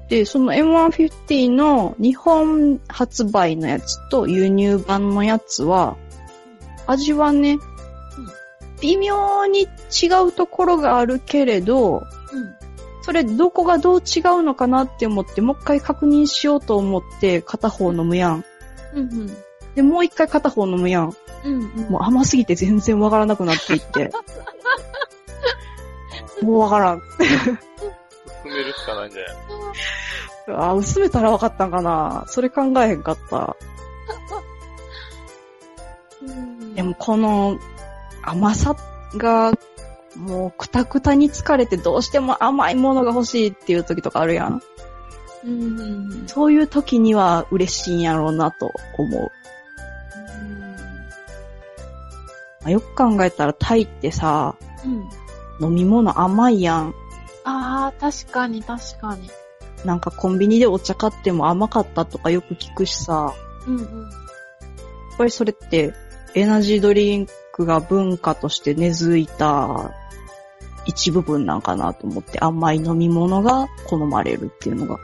[0.09, 5.97] で、その M150 の日本発売のやつと輸入版のやつは、
[6.87, 7.59] 味はね、
[8.81, 9.67] 微妙に違
[10.27, 12.03] うところがあるけれど、
[12.33, 12.55] うん。
[13.03, 18.45] それどこがどう違うのかなって思って、もう一回確認しようと思って片方飲むやん。
[18.95, 19.01] うん。
[19.01, 19.37] うん。
[19.75, 21.15] で、もう一回片方飲むやん。
[21.45, 21.63] うん。
[21.91, 24.11] もう甘すぎて全然わからなくなっていって。
[26.43, 27.01] もうわからん。
[27.19, 27.27] 進
[28.53, 29.37] めるしかないんじゃない？
[30.71, 33.57] あ、薄めたらわかったんかなそれ考えへんかった。
[36.23, 37.59] うんでもこの
[38.29, 38.77] 甘さ
[39.17, 39.53] が
[40.17, 44.63] もうくたくたに疲れてどうしても甘いものが欲しいっていう時とかあるやん。
[45.45, 49.31] うんうんそういう時には嬉しいんやろうなと思う。
[52.63, 55.69] まあよく考えたらタイってさ、うん。
[55.69, 56.95] 飲み物甘いやん。
[57.45, 59.31] ああ、確かに確かに。
[59.85, 63.35] なんかコンビニでお茶買っても甘かったとかよく聞くしさ、
[63.67, 63.83] うんうん。
[63.83, 65.93] やっぱりそれって
[66.35, 69.93] エナジードリンクが文化として根付いた
[70.87, 74.99] 一部分なんかなと思って甘い飲み物が好まれるっていうのが。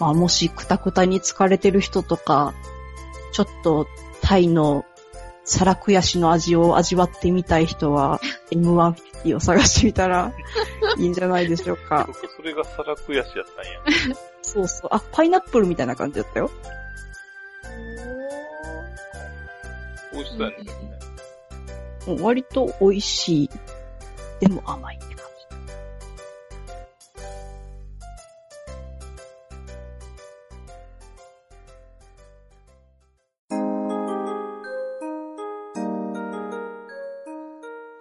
[0.00, 2.54] まあもしくたくたに疲れてる人とか、
[3.32, 3.86] ちょっと
[4.22, 4.86] タイの
[5.44, 8.18] 皿悔しの味を味わってみたい人は
[8.50, 10.32] M150 を探してみたら
[10.96, 12.04] いいんじゃないでしょうか。
[12.06, 13.24] 僕それが皿悔しやっ
[13.54, 14.16] たんや。
[14.40, 14.88] そうそう。
[14.90, 16.50] あ、パイナップルみたいな感じだったよ。
[20.20, 20.56] 美味しそうやね
[22.20, 23.50] う割と美味しい。
[24.40, 25.20] でも甘いって感じ。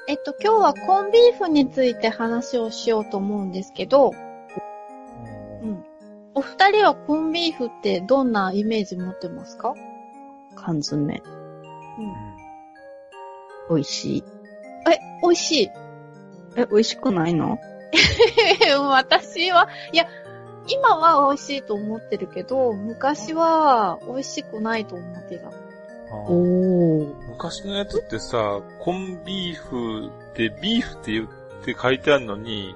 [0.08, 4.12] えっと、今日はコンビーフについて話をしようと思うんですけど、
[5.62, 5.84] うん。
[6.34, 9.76] お二人はコンビーフってどんなイメージ持ってますか？
[10.56, 11.22] 缶詰。
[12.00, 13.76] うん。
[13.76, 14.24] 美味しい。
[14.92, 15.70] え、美味しい。
[16.56, 17.60] え、美味しくないの？
[18.90, 20.06] 私は、いや、
[20.68, 25.50] 今は美味しいと思ってるけど、昔は美味しくないと思ってた。
[26.12, 27.06] お。
[27.30, 31.28] 昔のやつってさ、コンビーフでビーフって言っ
[31.66, 32.76] て書いてあるのに、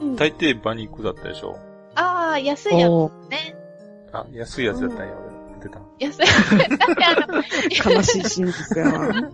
[0.00, 0.16] うん。
[0.16, 1.56] 大抵馬肉だったでしょ？
[1.96, 2.90] ああ、安いやつ
[3.30, 3.56] ね。
[4.12, 5.12] あ、安いやつだったんや、
[5.64, 5.80] ってた。
[5.98, 6.18] 安い。
[6.76, 9.30] だってあの、悲しい真実やな。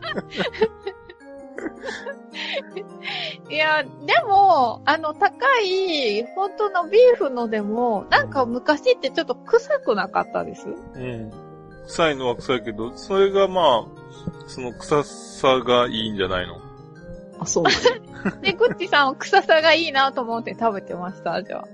[3.51, 3.91] いや、で
[4.27, 10.69] も、あの、高い、本当のビーフのでも、なんか昔ってちょっと臭くなかったです？
[10.69, 11.33] うん。
[11.87, 13.85] 臭いのは臭いけど、それがまあ、
[14.47, 16.61] その臭さがいいんじゃないの？
[17.41, 17.73] あ、そうなん
[18.33, 18.41] だ。
[18.43, 21.65] で、 グッチさんは臭さがいいなと思って食べてました、じゃあ。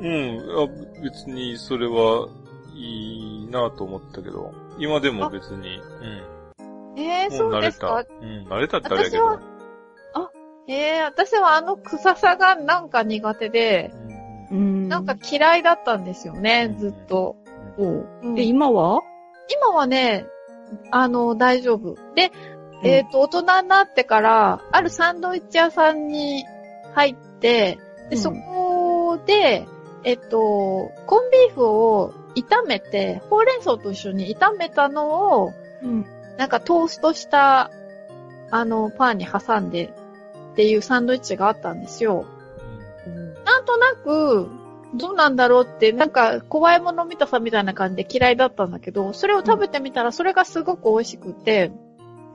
[0.00, 0.40] うん。
[0.58, 0.66] あ
[1.02, 2.28] 別にそれは
[2.74, 5.80] いいなと思ったけど、今でも別に、
[6.96, 7.32] えー、うん。
[7.32, 7.78] もそううです。
[7.78, 8.04] か？
[8.20, 8.46] うん。
[8.48, 9.24] 慣れたってあれやけど。
[9.24, 9.40] 私は
[10.66, 13.92] えー、私はあの臭さがなんか苦手で、
[14.50, 14.88] うんうん。
[14.88, 17.36] なんか嫌いだったんですよね、うんずっと。
[17.76, 19.02] おううんで、今は？
[19.48, 20.26] 今はね、
[20.90, 21.96] あの、大丈夫。
[22.14, 22.32] で、
[22.82, 26.44] えっ、と、大人になってから、あるサンドイッチ屋さんに
[26.94, 27.78] 入って、
[28.10, 29.66] で、うんそこで、
[30.04, 36.06] えっ、と、コンビーフを炒めて、ほうれん草と一緒に炒めたのを、うん。
[36.36, 37.70] なんかトーストした、
[38.50, 39.92] あの、パンに挟んで
[40.52, 42.26] っていうサンドイッチがあったんですよ。
[43.44, 44.48] なんとなく、
[44.94, 51.72] どうなんだろうって、なんか、怖いもの見たさみたいな感じで嫌いだったんだけど、それを食べてみたら、それがすごく美味しくて、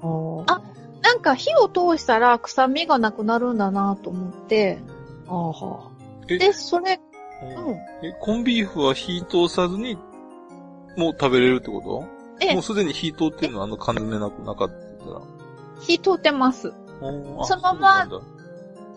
[0.02, 0.62] あ
[1.02, 4.80] なんか火を通したら臭みがなくなるんだなと思って、
[5.28, 5.52] あ
[6.28, 7.00] で、それ、
[8.02, 9.96] え、コンビーフは火通さずに、
[10.98, 12.46] もう食べれるってこと？
[12.46, 12.54] え。
[12.54, 15.22] もうすでに火通ってるのあの缶詰なくなかったら。
[15.82, 16.74] 火通ってます。
[17.02, 18.08] おーあそのまま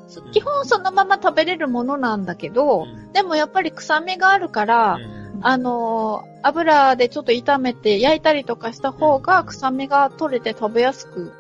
[0.09, 3.13] そう基本そのまま食べれるものなんだけど、うん。
[3.13, 5.41] でもやっぱり臭みがあるから、うん。
[5.43, 11.33] あのー油でちょっと炒めて焼いたりとかした方が臭みが取れて食べやすく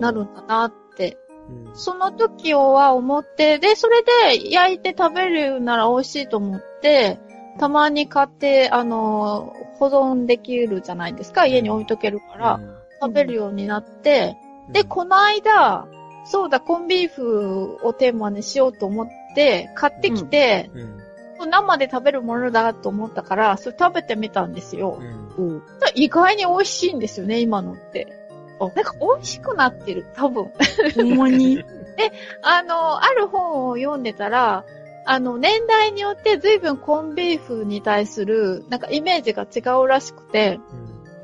[0.00, 1.18] なるんだなって、
[1.50, 7.20] うんその時は思って、で、それで焼いて食べるなら美味しいと思って、
[7.58, 11.46] たまに買って、あのー保存できるじゃないですか。
[11.46, 12.60] 家に置いとけるから、
[13.00, 14.36] 食べるようになって、
[14.70, 15.86] で、この間、
[16.26, 21.50] そうだ、コンビーフをテーマにしようと思って、買ってきて、うん。
[21.50, 24.98] 生で食べるものだと思ったから、それ食べてみたんですよ。
[25.38, 25.62] うん。
[25.94, 28.19] 意外に美味しいんですよね、今のって。
[28.68, 30.50] なんか美味しくなってる、多分。
[30.94, 31.64] ほんまに？
[32.42, 34.64] あの、ある本を読んでたら、
[35.06, 40.60] あの、年代によって随分コンビーフに対する、なんかイメージが違うらしくて、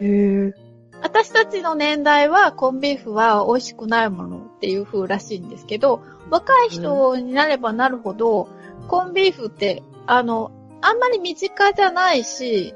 [0.00, 0.54] へえ。
[1.02, 8.48] 私たちの年代はコンビーフは美味しくないものっていう風らしいんですけど、若い人になればなるほど、
[8.88, 12.74] コンビーフって、あの、あんまり身近じゃないし、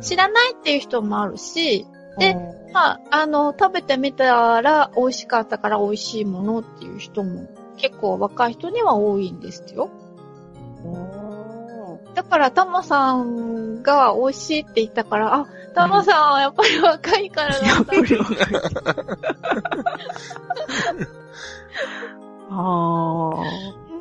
[0.00, 1.86] 知らないっていう人もあるし、
[2.18, 2.36] で
[2.72, 9.90] まあ、あの、食べてみたら美味しかったから美味しいものっていう人も結構若い人には多いんですよ。
[12.14, 17.96] だから、タマさんが美味しいって言ったから、あ、タマさんはやっぱり若いからやなんだっぱ。
[17.96, 18.36] り若い。
[22.50, 23.34] ああ。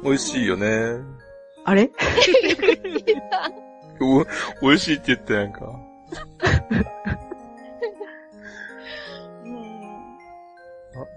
[0.03, 0.97] 美味しいよね。
[1.65, 1.91] あれ？
[4.01, 4.25] お、
[4.61, 5.61] 美味しいって言ったやんか。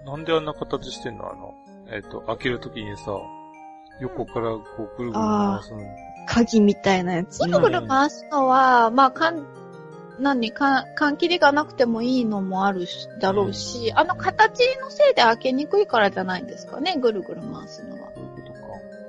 [0.05, 1.31] な、なんであんな形してんの？
[1.31, 1.53] あの、
[1.91, 3.11] えっ、と、開けるときにさ、
[3.99, 5.79] 横からこうぐるぐる回すの。
[6.27, 9.45] 鍵みたいなやつぐるぐる回すのは、まあ、かん、
[10.19, 18.11] 何、か、缶切りがなくてもいいのもあるし、だろうし、あの形のせいで開けにくいからじゃないですかね、ぐるぐる回すのは。
[18.13, 18.59] そういうことか。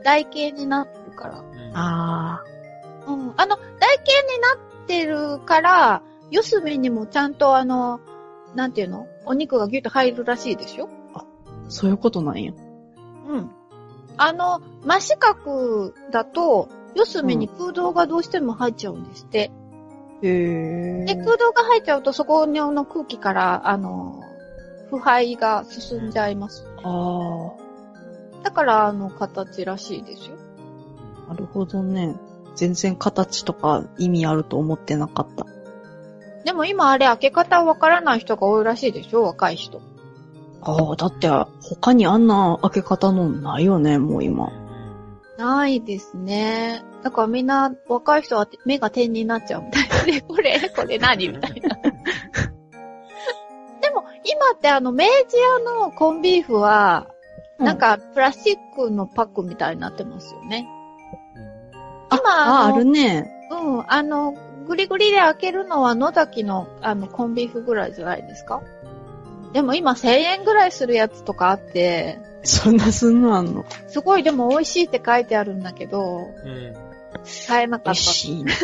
[0.03, 1.39] 台形になってるから。
[1.39, 2.43] うんあ
[3.07, 3.35] うん。
[3.37, 8.01] あの、台形になってるから、四隅にもちゃんとあの、
[8.55, 9.07] なんていうの？
[9.27, 10.89] お肉がギュッと入るらしいでしょ？
[11.14, 11.25] あ、
[11.68, 12.53] そういうことなんや。
[13.29, 13.51] うん。
[14.16, 19.51] あの、真四角だと、四隅に空洞がどうしても入っちゃうんですって。
[20.22, 21.05] へえ。
[21.07, 24.22] で、空洞が入っちゃうと、そこの空気から、あの、
[24.91, 26.66] 腐敗が進んじゃいます。
[26.85, 27.53] あ
[28.45, 30.37] だから、あの、形らしいですよ。
[31.29, 32.14] あ、なるほどね。
[32.55, 35.47] 全然形とか意味あると思ってなかった。
[36.45, 39.22] でも今あれ開け方わからない人が多いらしいでしょ？
[39.22, 39.80] 若い人。
[40.62, 41.28] ああ、だって
[41.62, 44.51] 他にあんな開け方のないよね、もう今。
[45.36, 46.82] ないですね。
[47.03, 51.28] だからみんな若い人は目が点になっちゃうみたいで、 これ、これ何？
[51.28, 51.76] みたいな。
[53.80, 57.09] でも今ってあの明治屋のコンビーフは、
[57.59, 60.66] なんかプラスチックのパックみたいになってますよね。
[62.11, 63.30] あ、今あ、あのあるね。
[63.51, 64.34] うん、あの、
[64.67, 68.62] グリグリで開けるのは野崎のあのコンビーフぐらいじゃないですか？
[69.53, 73.65] でも今1000円ぐらいするやつとかあって、そんなすんのあんの？
[73.89, 76.75] すごいでも美味しいって書いてあるんだけど、うん。
[77.47, 77.91] 買えなかった。
[77.93, 78.57] 美味しいのか。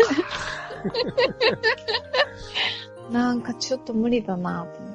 [3.13, 4.95] なんかちょっと無理だなと思っ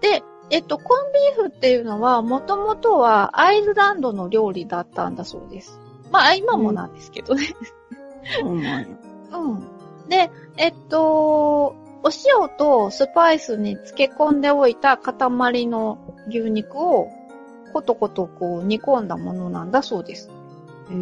[0.00, 0.20] て。
[0.20, 5.80] で、えっと、コンビーフっていうのは、もともとはアイルランドの料理だったんだそうです。
[6.10, 7.48] まあ、今もなんですけどね。
[8.40, 8.86] そうなんや。
[9.32, 9.68] うん。
[10.08, 15.98] で、えっと、お塩とスパイスに漬け込んでおいた塊の
[16.28, 17.10] 牛肉を、
[17.72, 20.30] コトコトこう煮込んだものなんだそうです。
[20.90, 20.96] へえ。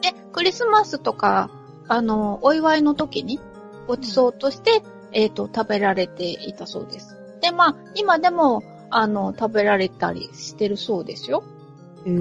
[0.00, 1.50] で、クリスマスとか、
[1.88, 3.38] あの、お祝いの時に、
[3.86, 7.16] ごちそうとして、えっ、と、食べられていたそうです。
[7.40, 11.44] で、まあ、今でも、あの、食べられたりしてるそうですよ。
[12.06, 12.14] へえ。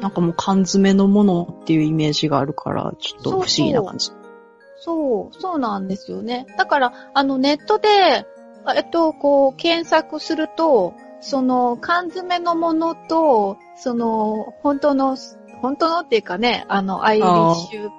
[0.00, 4.06] なんかもう缶詰のものっていうイメージがあるから、ちょっと不思議な感じ。
[4.06, 4.21] そう、そう
[4.84, 6.44] そう、そうなんですよね。
[6.58, 8.26] だから、あの、ネットで、
[8.76, 15.16] えっと、こう、検索すると、その、缶詰のものと、その、本当の、
[15.60, 17.90] 本当のっていうかね、あの、アイリッシュ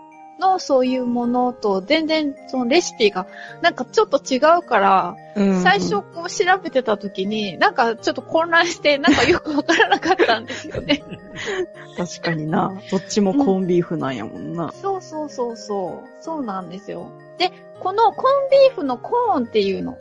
[0.48, 3.28] のそういうものと、全然、そのレシピが、
[3.62, 11.04] なんかちょっと違うから、うん最初こう調べてた時に、なんかちょっと混乱して、なんかよくわからなかったんですよね。
[11.98, 12.74] 確かにな。
[12.92, 14.72] どっちもコンビーフなんやもんな。
[14.82, 16.24] そうそうそうそう。
[16.24, 17.08] そうなんですよ。
[17.38, 19.98] で、このコンビーフのコーンっていうの、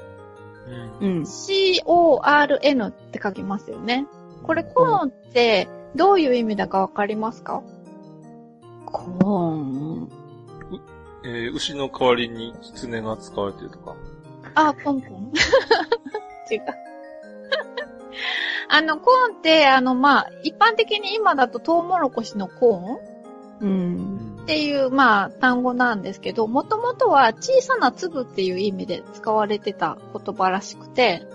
[1.00, 1.18] うん。
[1.18, 1.26] うん。
[1.26, 4.06] C-O-R-N って書きますよね。
[4.42, 7.62] これコーンってどういう意味だかわかりますか？
[8.86, 10.21] コーン？
[11.24, 13.94] えー牛の代わりに狐が使われてるとか。
[14.54, 15.32] あ、ポンポン？
[16.50, 16.60] 違う。
[18.68, 23.66] あの、コーンって、あの、まあ、一般的に今だとトウモロコシのコーン？
[23.66, 24.38] うん。
[24.42, 31.26] っていう、まあ、単語なんですけど、もともとは小さな粒っていう意味で使われてた言葉らしくて、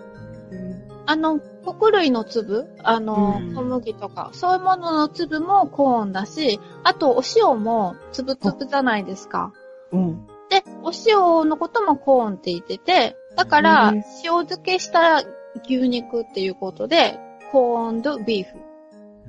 [1.06, 9.54] あの、穀類の粒、あの、うん小麦とか、そういうものの粒もコーンだし、あとお塩も粒々じゃないですか。
[9.92, 10.28] うん。
[10.50, 14.04] で、お塩のこともコーンって言ってて、だからうん、塩
[14.46, 15.24] 漬けした
[15.66, 17.20] 牛肉っていうことで、
[17.52, 18.58] コーンドビーフ。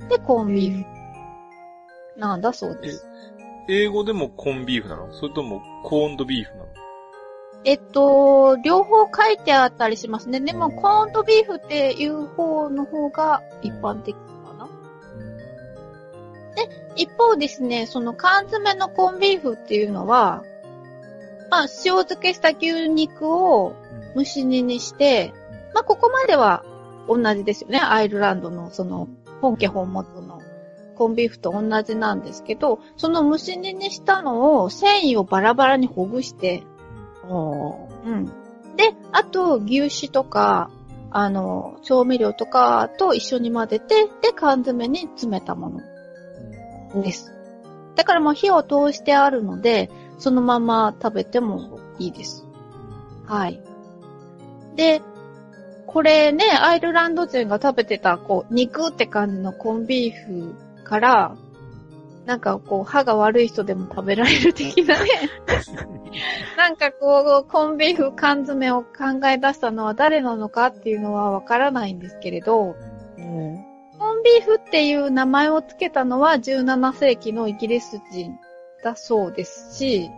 [0.09, 0.85] で、コーンビーフ。
[2.19, 3.05] なんだそうです。
[3.67, 5.13] 英語でもコンビーフなの？
[5.13, 6.69] それともコーンドビーフなの？
[7.65, 10.39] えっと、両方書いてあったりしますね。
[10.39, 14.21] でも、コーンドビーフっていう方の方が一般的か
[14.57, 14.69] な。
[16.95, 20.43] 一方ですね、その缶詰のコンビーフっていうのは、
[21.49, 23.75] まあ、塩漬けした牛肉を
[24.15, 25.33] 蒸し煮にして、
[25.73, 26.63] まあ、ここまでは
[27.07, 27.79] 同じですよね。
[27.79, 29.07] アイルランドのその
[29.41, 30.41] 本家本元の
[30.95, 36.63] コンビーフと同じなんですけど、その蒸し煮にしたのを繊維をバラバラにほぐして。
[37.27, 38.25] うん。
[38.75, 40.69] で、あと、牛脂とか、
[41.11, 45.71] あの、調味料とかと一緒に混ぜて、で、缶詰に詰めたも
[46.93, 47.33] のです。
[47.95, 49.89] だからもう火を通してあるので、
[50.19, 52.45] そのまま食べてもいいです。
[53.25, 53.61] はい。
[54.75, 55.01] で、
[55.87, 61.35] これね、アイルランド人が食べてた、こう、肉って感じのコンビーフから、
[62.25, 65.09] なんかこう、歯が悪い人でも食べられる的なね、
[66.57, 72.75] なんかこう、コンビーフ缶詰を考え出したのは誰なのかっていうのはわからないんですけれど、
[73.17, 73.65] うん。
[73.97, 78.37] コンビーフっていう名前をつけたのは17世紀のイギリス人
[78.83, 80.09] だそうですし、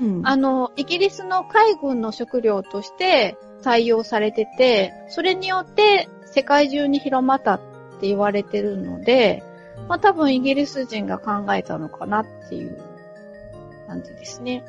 [0.00, 0.22] うん。
[0.24, 7.60] あの、イギリスの海軍の食料として採用されてて、それによって世界中に広まったっ
[8.00, 9.42] て言われてるので、
[9.88, 12.82] まあ多分イギリス人が考えたのかなっていう
[13.86, 14.64] 感じですね。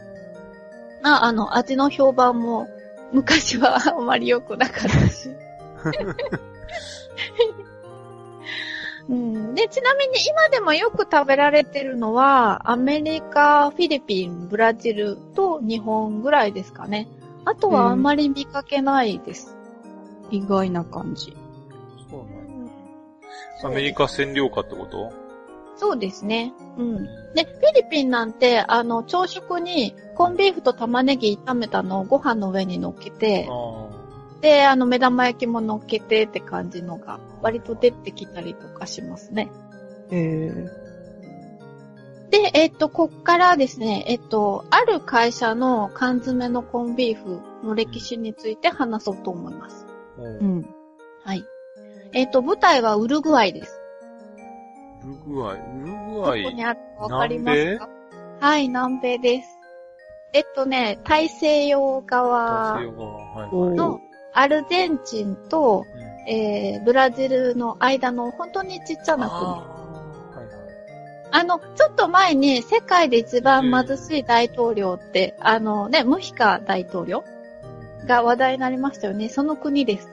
[1.01, 2.67] まあ、あの、味の評判も
[3.11, 5.29] 昔はあまり良くなかったし。
[9.07, 17.07] うん、で、ちなみに今でもよく食べられてるのは、アメリカ、フィリピン、ブラジルと日本ぐらいですかね。
[17.45, 19.55] あとはあんまり見かけないです。
[20.31, 21.37] 意外な感じ。
[22.09, 22.71] そうなんや
[23.63, 25.13] アメリカ占領下ってこと？
[25.77, 26.53] そうですね。
[26.77, 27.03] うん。
[27.35, 33.89] で、フィリピンなんて、あの、朝食にコンビーフと玉ねぎ炒めたのをご飯の上に乗っけて、あ
[34.45, 39.49] で、あの、目玉焼きも乗っけてって感じのが、割と出てきたりとかしますね。
[40.11, 40.51] へえ。
[42.29, 49.87] で、えっと、こっからですね、えっと、ある会社の缶詰のコンビーフの歴史について話そうと思います。
[50.19, 50.21] あ。
[50.21, 50.23] う。
[50.25, 50.69] うんん。
[51.23, 51.43] はい。
[52.13, 53.81] えっと、舞台はウルグアイです。
[55.03, 55.57] ウルグアイ。
[55.57, 56.43] ウルグどアイ。
[56.43, 57.89] こにあるかわかりますか？
[58.41, 59.49] はい、南米です。
[60.33, 63.15] えっとね、大西洋側西洋側。
[63.33, 64.04] はいおはい。
[64.35, 69.41] のアルゼンチンと、うんえー、ブラジルの間の本当にちっちゃな国。
[69.41, 70.55] あーはいはい。
[71.31, 77.23] あの、ちょっと前に世界で一番貧しい大統領って、あのね、ムヒカ大統領
[78.07, 79.29] が話題になりましたよね。
[79.29, 80.09] その国です。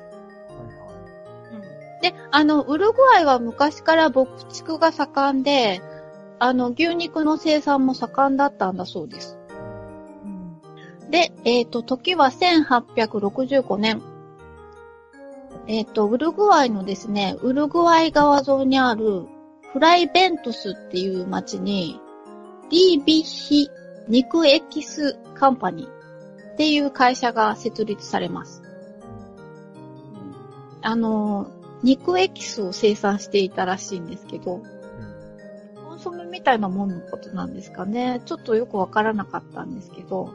[2.02, 5.80] で、あの、ウルグアイは昔から牧畜が盛んで、
[6.40, 9.38] あの、牛肉の生産も盛んだったんだそうです。
[11.10, 14.02] で、えっ、と、時は1865年。
[15.66, 19.26] えっ、と、ウルグアイのですね、ウルグアイ川沿いにある
[19.72, 22.00] フライベントスっていう町に、
[22.70, 23.70] リービヒ
[24.08, 25.86] 肉エキスカンパニー
[26.52, 28.62] っていう会社が設立されます。
[30.82, 31.50] あの、
[31.82, 34.62] 肉エキスを生産していたらしいんですけど、
[35.88, 38.20] コンソメみたいなもんのことなんですかね。
[38.24, 40.30] ちょっとよくわからなかったんですけど、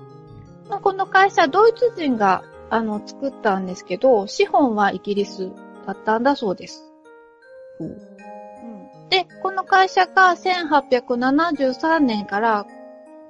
[0.82, 5.52] この会社、ドイツ人が、あの、作ったんですけど、資本はイギリス
[5.86, 6.84] だったんだそうです。
[7.80, 8.18] うん
[9.10, 12.66] で、この会社が1873年から、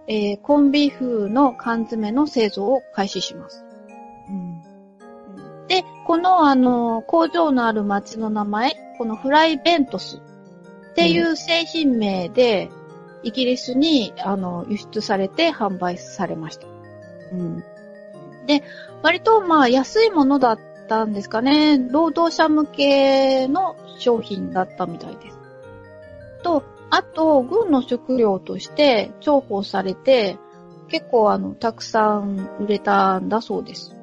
[0.08, 3.64] えーコンビーフの缶詰の製造を開始します。
[4.30, 4.62] うん。
[5.68, 10.18] で、このあの、工場のある町の名前、このフライベントス
[10.92, 12.70] っていう製品名で、
[13.24, 16.68] イギリスにあの輸出されて販売されました。
[17.34, 17.64] うん。
[19.02, 21.78] 割とまあ安いものだったんですかね。
[21.78, 25.38] 労働者向けの商品だったみたいです。
[26.44, 30.38] と、あと、軍の食料として重宝されて、
[30.88, 33.96] 結構あの、たくさん売れたんだそうです。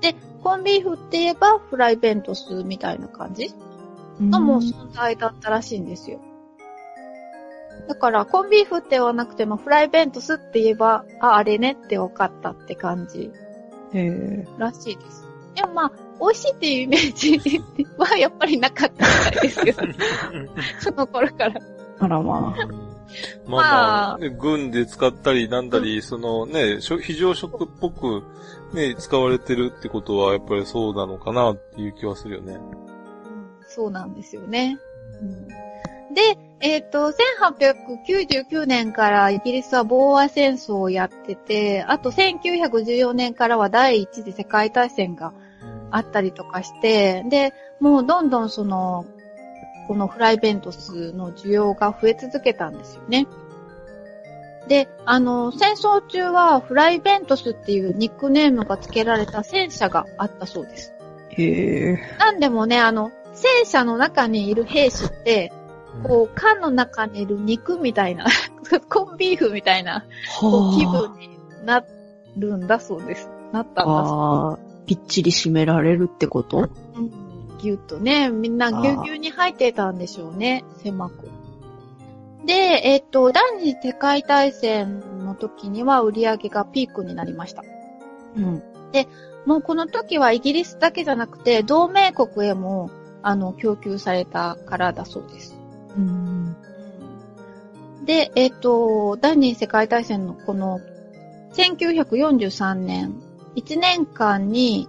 [0.00, 3.52] で、コンビーフって言えばフライベントスみたいな感じ
[4.20, 6.20] のもう存在だったらしいんですよ。
[7.88, 13.30] だから、コンビーフって言わなくてもフライベントスって言えば、あ、あれねって分かったって感じ
[13.92, 14.48] へえ。
[14.58, 15.24] らしいです。
[15.54, 17.62] でもまあ、美味しいっていうイメージ
[17.98, 19.82] はやっぱりなかったみたいですけど、
[20.80, 21.60] その頃から。
[22.00, 22.66] あらまあ。
[23.46, 28.22] まあまあ、ね軍で使ったりなんだり、そのね、非常食っぽく
[28.72, 32.58] ね、使われてるってことはやっぱりそうなのかなっていう気はするよね。
[33.68, 34.78] そうなんですよね。
[36.14, 45.32] で、えっ、と、1899年からイギリスは防和戦争をやってて、あと1914年からは第一次世界大戦が
[45.90, 49.04] あったりとかして、で、もうどんどんその、
[49.88, 53.26] このフライベントスの需要が増え続けたんですよね。
[54.68, 60.94] で、あの、戦争中はフライベントスっていうニックネームが付けられた戦車があったそうです。
[61.30, 61.98] へえ。
[62.18, 65.52] なんでもね、あの、戦車の中にいる兵士って、
[66.02, 68.26] こう、缶の中にいる肉みたいな、
[68.88, 70.04] コンビーフみたいな、
[70.40, 71.84] こう気は分にな
[72.36, 73.28] るんだそうです。
[73.52, 74.02] なったんあ。
[74.02, 74.58] だそうああ。
[74.86, 76.68] ぴっちり締められるってこと？
[76.96, 77.24] うん
[77.58, 81.30] ぎゅっとね、みんなぎゅうぎゅうに入ってたんでしょうね、狭く。
[82.44, 82.52] で、
[82.84, 87.64] えっと、第二次世界大戦の時には売り上げがピークになりました。
[88.36, 88.62] うん。
[89.46, 92.90] もうこの時はイギリスだけじゃなくて、同盟国へも、
[93.24, 95.56] あの、供給されたからだそうです。
[95.96, 96.56] うん。
[98.04, 100.80] で、えっ、と、第二次世界大戦のこの、
[101.54, 103.14] 1943年、
[103.56, 104.88] 1年間に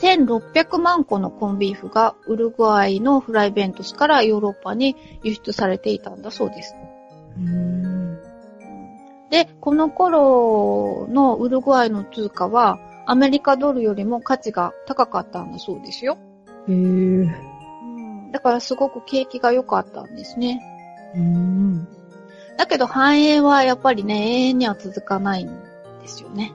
[0.00, 6.74] 1600万個のコンビーフがウルグアイのフライベントスからヨーロッパに輸出されていたんだそうです。
[7.38, 8.18] うん。
[9.30, 16.18] で、この頃のウルグアイの通貨はアメリカドルよりも価値が高かったんだそうですよ。
[16.68, 16.74] へえ。
[16.74, 20.60] うんだからすごく景気が良かったんですね。
[21.14, 21.88] うん。
[22.56, 25.48] だけど繁栄はやっぱりね、永遠には続かないん
[26.02, 26.52] ですよね。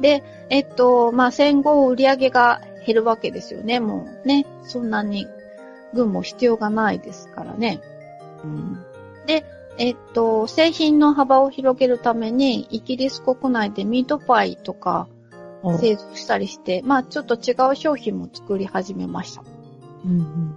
[0.00, 3.80] で、えっと、まあ、戦後売り上げが減るわけですよね。
[3.80, 5.26] もうね、そんなに
[5.92, 7.80] 軍も必要がないですからね。
[8.42, 8.84] うん。
[9.80, 15.19] えっと、製品の幅を広げるために、イギリス国内でミートパイとかあ
[15.78, 19.42] 製造したりして、まあ、ちょっと違う商品も作り始めました。
[20.04, 20.56] うん。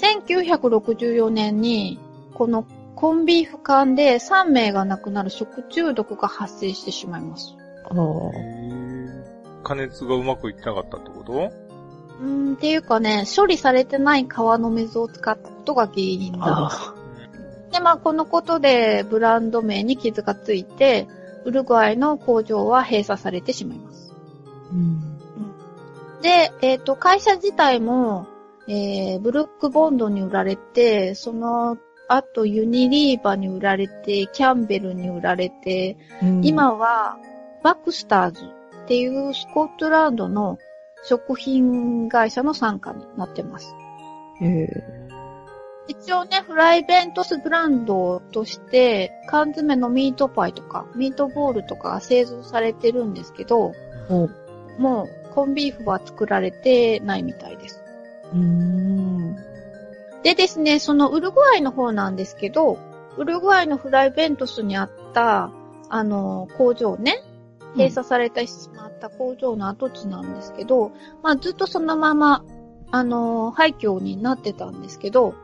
[0.00, 1.98] 1964年に、
[2.34, 7.54] このコンビーフ缶で3名が亡くなる食中毒が発生してしまいます。
[7.84, 7.94] ああ。
[9.62, 11.32] 加熱がうまくいってなかったってこと？
[11.32, 16.38] うーん、っていうかね、処理されてない川の水を使ったことが原因だ。
[16.40, 16.94] あ
[17.72, 21.06] で、まあ、このことでブランド名に傷がついて、
[21.44, 24.14] ウルグアイの工場は閉鎖されてしまいます。
[24.72, 25.00] うん。
[26.22, 28.26] で、えっ、と、会社自体も、
[28.68, 31.78] えー、ブルックボンドに売られて、その
[32.08, 37.16] 後ユニリーバに売られて、キャンベルに売られて、うん、今は、
[37.62, 38.44] バクスターズ
[38.84, 40.58] っていうスコットランドの
[41.04, 43.74] 食品会社の傘下になってます。
[44.40, 44.99] へえ。
[45.90, 53.72] 一応ね、フライベントスブランドとして、缶詰のミートパイとか、ミートボールとかが製造されてるんですけど、
[54.08, 54.28] お
[54.78, 57.82] もうコンビーフは作られてないみたいです。
[58.32, 59.34] うん。
[60.22, 62.78] でですね、そのウルグアイの方なんですけど、
[63.16, 65.50] ウルグアイのフライベントスにあった、
[65.88, 67.20] あの、工場ね、
[67.74, 70.92] 閉鎖されてしまった工場の跡地なんですけど、
[71.24, 72.44] まあずっとそのまま、
[72.92, 75.34] あの、廃墟になってたんですけど、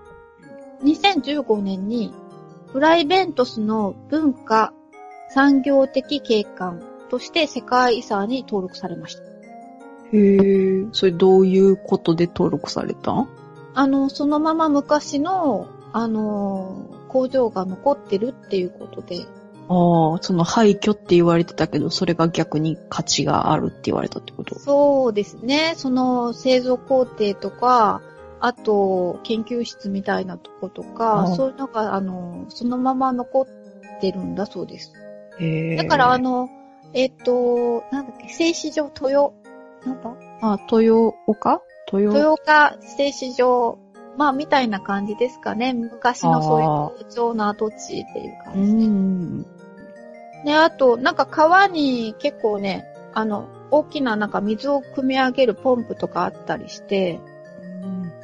[0.83, 2.13] 2015年に、
[2.73, 4.73] フライベントスの文化
[5.31, 9.23] 産業的景観として世界遺産に登録されました。
[9.23, 9.27] へ
[10.13, 10.87] え。
[10.93, 13.13] それどういうことで登録された？
[13.13, 13.29] ん
[13.75, 19.27] あの、そのまま昔の、あの、工場が残ってるっていうことで、
[19.69, 24.59] ああ、その廃墟って言われてたけど、それが逆に価値があるって言われたってこと？
[24.59, 25.75] そうですね。
[25.77, 28.01] その製造工程とか、
[28.41, 34.93] あと研究室みたいなとことか、うんそういうのが、あの、そのまま残ってるんだそうです。
[35.39, 35.77] へえ。
[35.77, 36.49] だから、あの、
[36.93, 39.33] えっ、と、なんだっけ、製糸場豊、
[39.85, 40.15] なんだ？
[40.43, 41.63] あ、豊岡？
[41.93, 43.79] 豊豊岡製糸場、
[44.17, 45.73] まあ、みたいな感じですかね。
[45.73, 48.87] 昔のそういう工場の跡地っていうう感じで。
[48.87, 49.43] ん。
[50.45, 52.85] で、あと、なんか川に結構ね、
[53.15, 57.21] あの、大きななんか水を汲み上げるポンプとかあったりして、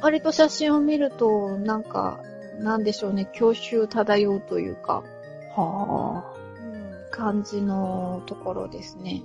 [0.03, 2.19] 割と写真を見ると、なんか、
[2.59, 5.01] なんでしょうね、郷愁漂うというか、
[5.55, 6.25] は
[7.09, 9.23] 感じのところですね。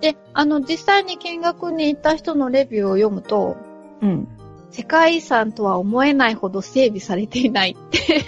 [0.00, 3.56] で、あの、実際に見学に行った人のレビューを読むと、
[4.02, 4.06] あ。
[4.06, 4.28] うん。
[4.70, 8.24] 世界遺産とは思えないほど整備されていないって。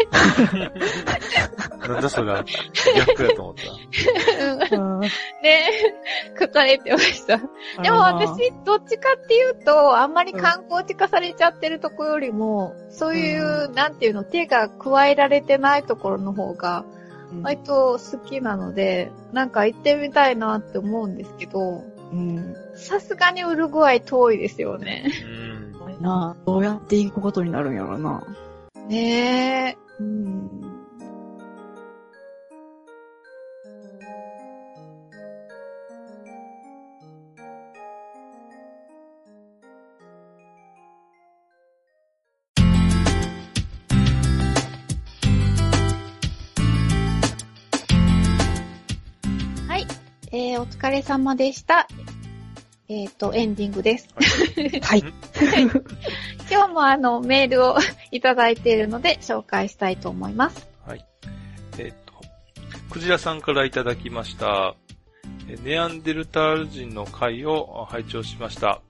[1.86, 2.44] なんだそれは。
[2.96, 4.98] 逆やと思った。
[5.42, 5.70] ね、
[6.38, 7.38] 書かれてました。
[7.82, 16.84] でも私、どっちかっていうと、あんまり観光地化されちゃってるとこよりも、そういう、なんていうの、手が加えられてないところの方が、
[17.42, 22.56] 割と好きなので、なんか行ってみたいなって思うんですけど、うん。
[22.74, 25.04] さすがにウルグアイ遠いですよね。
[25.24, 25.49] うん。
[26.00, 28.22] なあ、どうやって行くことになるんやろな。
[28.88, 29.76] ねえ。
[30.00, 30.50] うん。
[49.68, 49.86] はい。
[50.32, 51.86] えー、お疲れ様でした。
[52.92, 54.08] えっ、と、エンディングです。
[54.82, 55.04] はい。
[56.50, 57.76] 今日もあの、メールを
[58.10, 60.68] いただいているので紹介したいと思います。
[60.84, 61.06] はい。
[61.78, 62.14] えっ、と、
[62.90, 64.74] クジラさんからいただきました。
[65.48, 68.82] えネアンデルタール人の回を拝聴しました。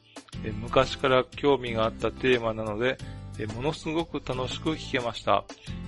[0.44, 2.96] え昔から興味があったテーマなので、
[3.38, 5.44] えものすごく楽しく聞けました。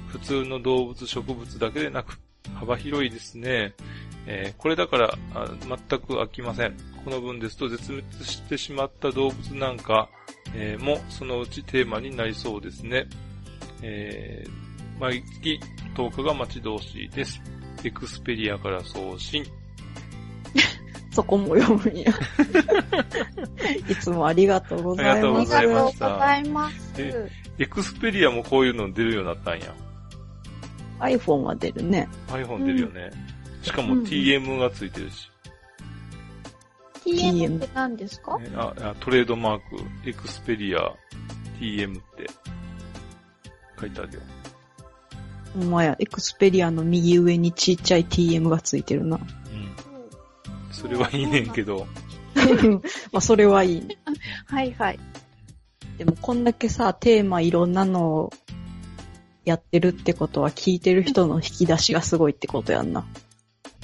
[0.09, 2.19] 普通の動物、植物だけでなく、
[2.55, 3.75] 幅広いですね。
[4.27, 6.75] えーこれだからあ全く飽きません。
[7.05, 10.09] この文ですと絶滅してしまった動物なんか、
[10.55, 13.07] えーもそのうちテーマになりそうですね。
[13.83, 14.51] えー
[15.01, 15.59] 毎月
[15.97, 17.41] 10日が待ち遠しいです。
[17.85, 19.45] エクスペリアから送信。
[21.11, 22.13] そこも読むんや。
[23.89, 25.47] いつもありがとうございありがとうます。
[25.47, 26.93] ございまありしたがとうございます。
[26.99, 29.75] えエクスペリアもこういうの出るようになったんや。
[31.03, 32.09] iPhone が出るね。
[32.29, 33.11] iPhone 出るよね。
[33.63, 35.29] しかもうん TM がついてるし。
[37.05, 38.39] TM って何ですか？
[38.39, 40.93] ねああトレードマーク、エクスペリア
[41.61, 42.31] TM って
[43.81, 44.21] 書いてあるよ。
[45.55, 49.17] ほんまや、エクスペリアの右上にちっちゃい TM がついてるな。
[49.17, 50.73] うん。
[50.73, 51.87] それはいいねんけど。
[53.13, 53.89] まあ、それはいい。
[54.47, 54.99] はいはい。
[55.99, 58.33] でも、こんだけさ、テーマいろんなのを
[59.45, 63.05] やってるってことは、聞いてる人の引き出しがすごいってことやんな。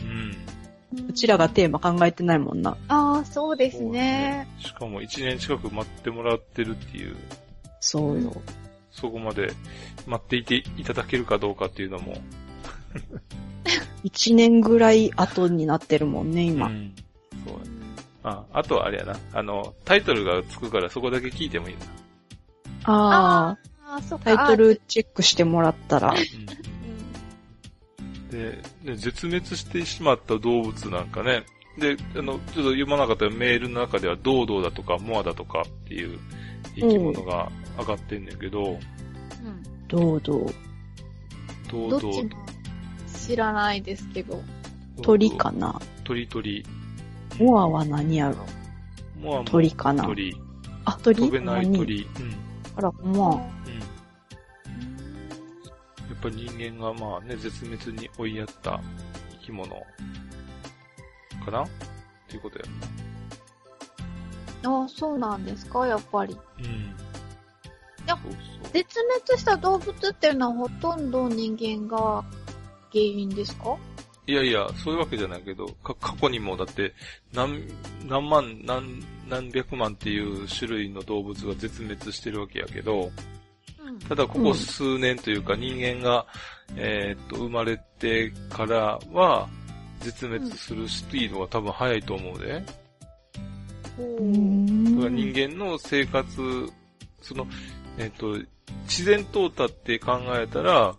[0.02, 1.08] うん。
[1.08, 2.76] うちらがテーマ考えてないもんな。
[2.88, 4.48] ああ、そうですね。
[4.58, 7.16] しかも1年近く待ってもらってるっていう、
[7.80, 8.42] そうよ。
[8.90, 9.52] そこまで
[10.06, 12.16] 待っていていただけるかどうかっていうのも。
[14.02, 16.68] 一年ぐらい後になってるもんね、今。
[16.68, 16.94] うん。
[17.44, 17.78] そうや
[18.22, 19.18] あ、あとはあれやな。
[19.32, 21.80] あの、タイトルがつくからそこだけ聞いてもいいな。
[22.84, 23.58] ああ。
[24.22, 26.10] タイトルチェックしてもらったら。
[26.10, 26.16] うん
[28.28, 31.46] で、で絶滅してしまった動物なんかね。
[31.78, 36.18] で、あの、ちょっと読まなかったメールの中では、ドードーだとか、モアだとかっていう
[36.74, 38.78] 生き物が上がってんねんけど、うん。
[39.88, 40.44] どうどう？
[40.44, 40.52] どっち
[41.70, 42.30] ドードーも
[43.06, 44.42] 知らないですけど。
[45.00, 45.80] 鳥かな？
[46.04, 46.66] 鳥鳥。
[47.38, 48.36] モアは何やろ？
[49.22, 50.04] モアも鳥かな？
[50.04, 50.36] 鳥。
[50.84, 51.18] あ、鳥？
[51.18, 51.78] 飛べない何？
[51.78, 52.02] 鳥。
[52.02, 52.34] うん。
[52.76, 53.57] あら、まあ。
[56.22, 58.80] ぱ人間がまあね、絶滅に追いやった
[59.40, 59.74] 生き物
[61.44, 61.62] かな？
[61.62, 61.68] っ
[62.28, 62.64] ていうことや
[64.64, 66.36] ああ、そうなんですか、やっぱり。
[66.58, 66.64] うん。
[66.64, 66.68] い
[68.06, 68.38] やそうそ
[68.68, 68.72] う。
[68.72, 72.24] 絶滅した動物っていうのはほとんど人間が
[72.90, 73.76] 原因ですか？
[74.26, 76.92] いやいや、そういうわけじゃないけど、か過去にもだって、
[77.32, 77.62] 何、
[78.06, 83.12] 何万、何、何百万っていう種類の動物が絶滅してるわけやけど、うん。
[84.08, 86.26] ただここ数年というか人間が、
[86.76, 89.48] えーっと、生まれてからは、
[90.00, 92.64] 絶滅するスピードが多分速いと思うで。
[93.98, 96.70] 人間の生活、
[97.20, 97.46] その、
[97.96, 98.38] えーっと、
[98.84, 100.94] 自然淘汰って考えたら、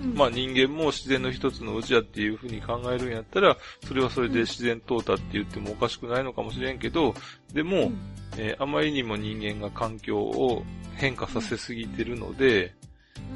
[0.00, 0.14] うん。
[0.14, 7.14] まあ人間も自然の一つのうちやっていうふうに考えるんやったら、それはそれで自然淘汰って言ってもおかしくないのかもしれんけど、
[7.52, 7.98] でも、うん。
[8.38, 10.62] えーあまりにも人間が環境を
[10.96, 12.74] 変化させすぎてるので、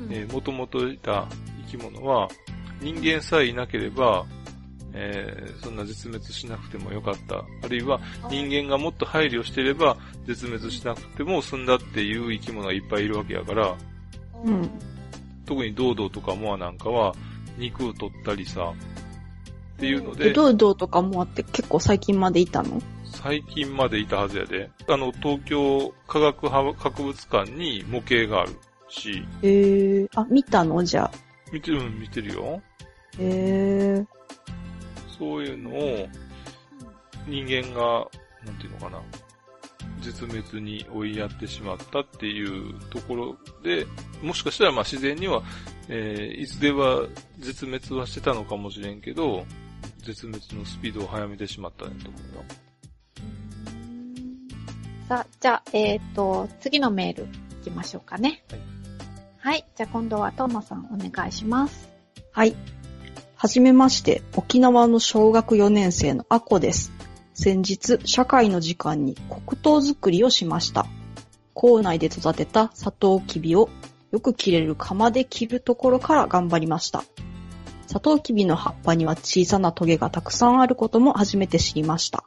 [0.06, 0.12] うん。
[0.12, 1.26] えー、もともといた
[1.70, 2.28] 生き物は、
[2.80, 4.26] 人間さえいなければ、
[4.92, 7.36] えーそんな絶滅しなくてもよかった。
[7.36, 8.00] あるいは
[8.30, 9.96] 人間がもっと配慮してれば、
[10.26, 13.76] 絶滅しなくても済んだっていう生き物がいっぱいいるわけやから、
[14.44, 14.70] うん。
[15.46, 17.14] 特にドードーとかモアなんかは、
[17.58, 18.72] 肉を取ったりさ、
[19.76, 22.80] っていうので、で、どうどうとかもあって結構最近までいたの？
[23.22, 24.70] 最近までいたはずやで。
[24.88, 28.52] あの、東京科学博物館に模型がある
[28.88, 30.82] し、へえあ、見たの？
[30.82, 31.10] じゃあ。
[31.52, 32.62] 見てる、見てるよ。
[33.18, 34.06] へえ
[35.18, 36.08] そういうのを
[37.26, 38.06] 人間が、
[38.46, 39.02] なんていうのかな、
[40.00, 43.86] 絶滅に追いやってしまったっていうところで、
[44.22, 45.42] もしかしたらまあ自然には、
[45.88, 47.06] えーいつでは
[47.38, 49.44] 絶滅はしてたのかもしれんけど、
[49.98, 52.44] 絶滅のスピードを速めてしまったねと思うよ。
[55.40, 58.42] じゃあ、えっ、と、次のメール行きましょうかね。
[58.50, 58.60] はい。
[59.38, 59.64] はい。
[59.74, 61.88] じゃあ今度はトーマさんお願いします。
[62.30, 62.54] はい。
[63.36, 66.92] はじめまして、沖縄の小学4年生のアコです。
[67.32, 70.84] 先日、社会の時間に黒糖作りをしました。
[71.54, 73.70] 校内で育てたサトウキビを
[74.12, 77.02] よく切れる釜で切るところから頑張りました。
[77.86, 82.24] サトウキビの葉っぱには小さなトゲがたくさんあることも初めて知りました。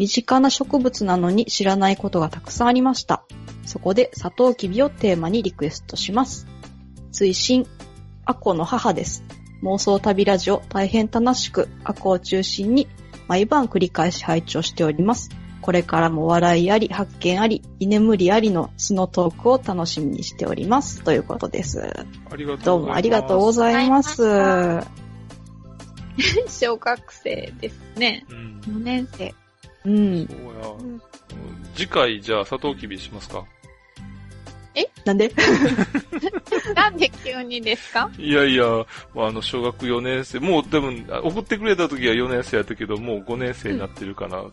[0.00, 3.22] 身近な植物なのに知らないことがたくさんありました。
[3.66, 6.46] そこでサトウキビをテーマにリクエストします。
[7.12, 7.66] 追伸、
[8.24, 9.22] アコの母です。
[9.62, 12.88] 妄想旅ラジオ大変楽しく、アコを中心に
[13.28, 15.28] 毎晩繰り返し拝聴しております。
[15.60, 21.02] これからも笑いあり、発見あり、居眠りありの素のトークを楽しみにしております。
[21.02, 21.92] ということです。
[22.30, 22.88] ありがとどううございます。
[22.88, 24.22] もありがとうございます。
[24.22, 24.86] わ
[26.48, 28.24] 小学生ですね。
[28.30, 28.60] うん。
[28.66, 29.34] 4年生。
[29.84, 30.26] うん。
[30.26, 30.68] そうや。
[30.94, 31.02] ん。
[31.74, 33.44] 次回じゃあ、サトウキビしますか？
[34.74, 34.86] え？
[35.04, 35.32] なんで？
[36.76, 38.10] なんで急にですか？
[38.18, 38.64] いやいや、
[39.14, 44.44] まあ、あの、小学4年生、もう多分、あ送ってくれた時は4年生やったけど、もう5年生になってるかな、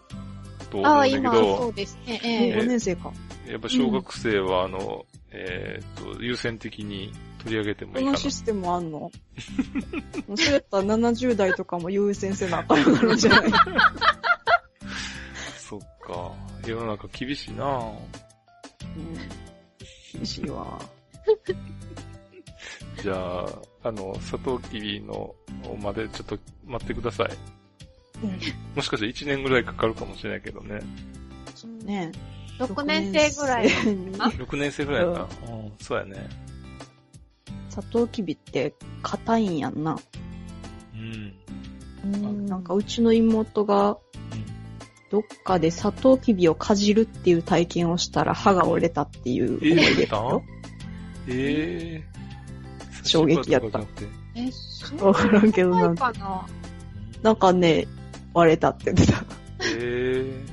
[0.71, 2.13] と思うんああ、だけ今、そどう、ですね。
[2.13, 2.47] もうえ。
[2.49, 3.11] え5年生か。
[3.47, 8.05] やっぱ小学生は、あの、えーっと、優先的に取り上げてもいいかな。
[8.07, 8.99] このシステムあんの？
[9.01, 9.11] も
[10.29, 13.51] うそうやったら70代とかも優先せなあかんじゃない
[15.57, 16.34] そっか。
[16.65, 19.18] 世の中厳しいなうん。
[20.14, 20.80] 厳しいわ。
[23.01, 23.47] じゃあ、
[23.84, 25.35] あの、サトウキビの
[25.80, 27.27] までちょっと待ってください。
[28.23, 28.39] うん
[28.76, 30.80] もしかしたら1年ぐらいかかるかもしれないけどね。
[31.84, 32.11] ね
[32.59, 33.68] 6年生ぐらい。
[33.68, 35.53] にあ6年生ぐらいかな。
[35.53, 36.27] うん、そうやね。
[37.69, 38.73] サトウキビって
[39.03, 39.97] 硬いんやんな。
[40.93, 41.34] うん。
[42.14, 43.97] うんなんかうちの妹が
[45.09, 50.43] どっかでサトウキビをかじるっていう体験をしたら歯が折れたっていう思い出だよ。
[51.27, 53.05] ええー。
[53.07, 53.79] 衝撃やった
[54.35, 56.45] え、そうわからんけどなんか、かな
[57.21, 57.88] なんかね、
[58.34, 59.23] 割れたって言ってた。
[59.61, 60.45] ええ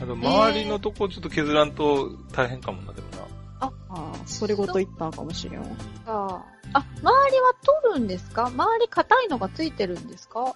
[0.00, 0.02] ー。
[0.02, 3.16] あの、周りのとこちょっと削らんと大変かもな、でもな。
[3.60, 5.62] ああ、それごと言ったんかもしれん。
[5.62, 8.46] あ、周りは取るんですか？
[8.48, 10.54] 周り硬いのがついてるんですか？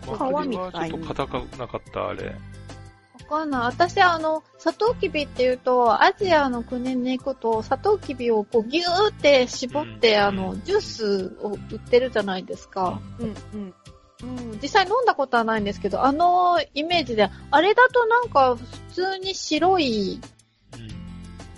[0.00, 2.26] 皮みはちょっと硬くなかった、あれ。
[2.26, 3.60] わかんない。
[3.62, 13.00] 私、あの、サトウキビっていうと、アジアの国に行くと、サトウキビをこうギューって絞って、うんあの、ジュースを売ってるじゃないですか。
[13.18, 13.74] うん、うん。
[14.22, 20.20] うん、実際飲んだことはないんですけど、あのイメージで、あれだとなんか普通に白い、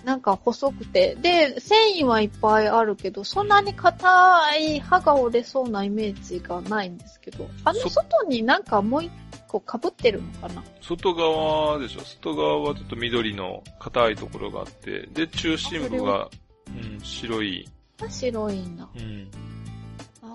[0.09, 9.11] なんか細くて、で、繊維はいっぱいあるけど、そんなに硬い歯が折れそうなイメージがないんですけど、あのそ外になんかもう一
[9.47, 10.63] 個被ってるのかな？
[10.81, 16.27] 外側でしょ外側はちょっと緑の硬いところがあって、で、中心部が、
[16.69, 17.69] うん、白い。
[18.09, 18.89] 白いんだ。
[18.95, 19.29] うん。
[20.23, 20.27] あ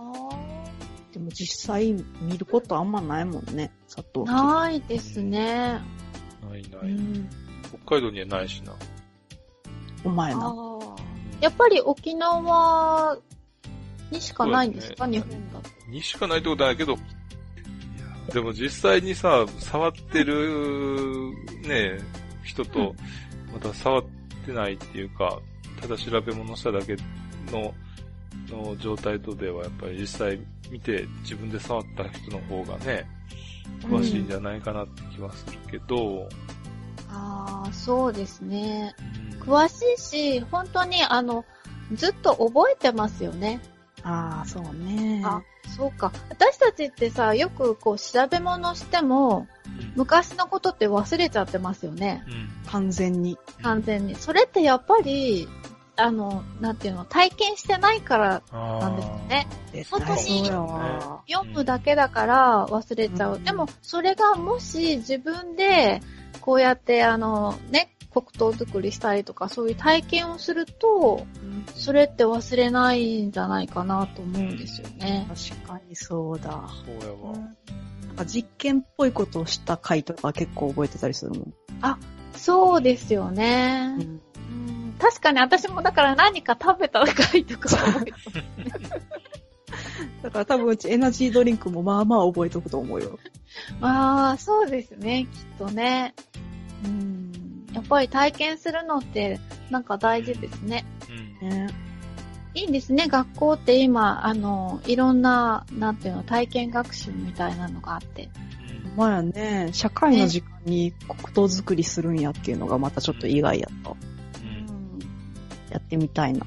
[1.13, 4.37] でも実際見ることあんまないもんね、サトウーキビ。
[4.37, 5.81] ないですね。
[6.49, 6.93] ないなうい。
[6.93, 7.29] ん。
[7.85, 8.73] 北海道にはないしな。
[10.05, 10.55] お前な。
[11.41, 13.19] やっぱり沖縄
[14.11, 15.19] にしかないんですか、ね。
[15.19, 15.91] 日本だと。
[15.91, 16.97] にしかないってことはないけど、
[18.33, 21.31] でも実際にさ、触ってる、
[21.63, 21.99] ね、
[22.43, 22.95] 人と、
[23.53, 24.05] また触っ
[24.47, 25.41] てないっていうか、
[25.81, 26.97] ただ調べ物しただけ
[27.51, 27.75] の、
[28.49, 30.41] の状態とでは、やっぱり実際
[30.71, 33.07] 見て自分で触った人の方がね、
[33.83, 36.29] 詳しいんじゃないかなって気はするけど、
[37.15, 38.95] ああ、そうですね。
[39.19, 41.45] うん詳しいし、本当にあの、
[41.93, 43.61] ずっと覚えてますよね。
[44.03, 45.23] ああ、そうね。
[45.25, 45.43] あ、
[45.77, 46.13] そうか。
[46.31, 49.47] 私たちってさ、よくこう調べ物しても、
[49.97, 52.25] 昔のことって忘れちゃってますよね。
[52.27, 53.39] うん完全に。
[53.63, 54.15] 完全に。
[54.15, 55.49] それってやっぱり、
[55.97, 59.47] あの、なんていうの、体験してないからなんですよね。
[59.73, 60.45] 絶本当に。
[61.29, 63.37] 読むだけだから忘れちゃう。
[63.37, 66.03] うんでも、それがもし自分で、
[66.45, 71.27] こうやってあの、ね、黒糖作りしたりとか、そういう体験をすると、
[71.75, 75.27] それって忘れないんじゃないかなと思うんですよね。
[75.27, 76.69] 確かにそうだ。
[76.85, 77.33] そうやわ。
[78.09, 81.55] なんか実験っぽいことをした回とか結構覚えてたりするもん。
[82.35, 83.97] そうですよね。
[83.99, 84.21] うん
[84.99, 88.13] 確かに私もだから何か食べた回とか覚えて
[90.23, 93.19] だから多分うちエナジードリンクもまあまあ覚えとくと思うよ。
[93.81, 96.15] ああ、そうですね、きっとね。
[96.85, 97.67] うん。
[97.73, 99.41] やっぱり体験するのって、
[99.71, 100.85] なんか大事ですね。
[101.43, 101.69] うんね。
[102.55, 108.29] いいんですね、学校って今、あの、いろんな、なんていうの、体験学習みたいなのがあって。
[108.97, 113.91] まあやね、社会の時間に黒糖作りするんやっていうのがまたちょっと意外やった。
[113.91, 114.99] うん
[115.71, 116.47] やってみたいな。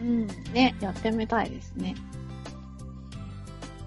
[0.00, 0.26] うんうん。
[0.52, 1.94] ね、やってみたいですね。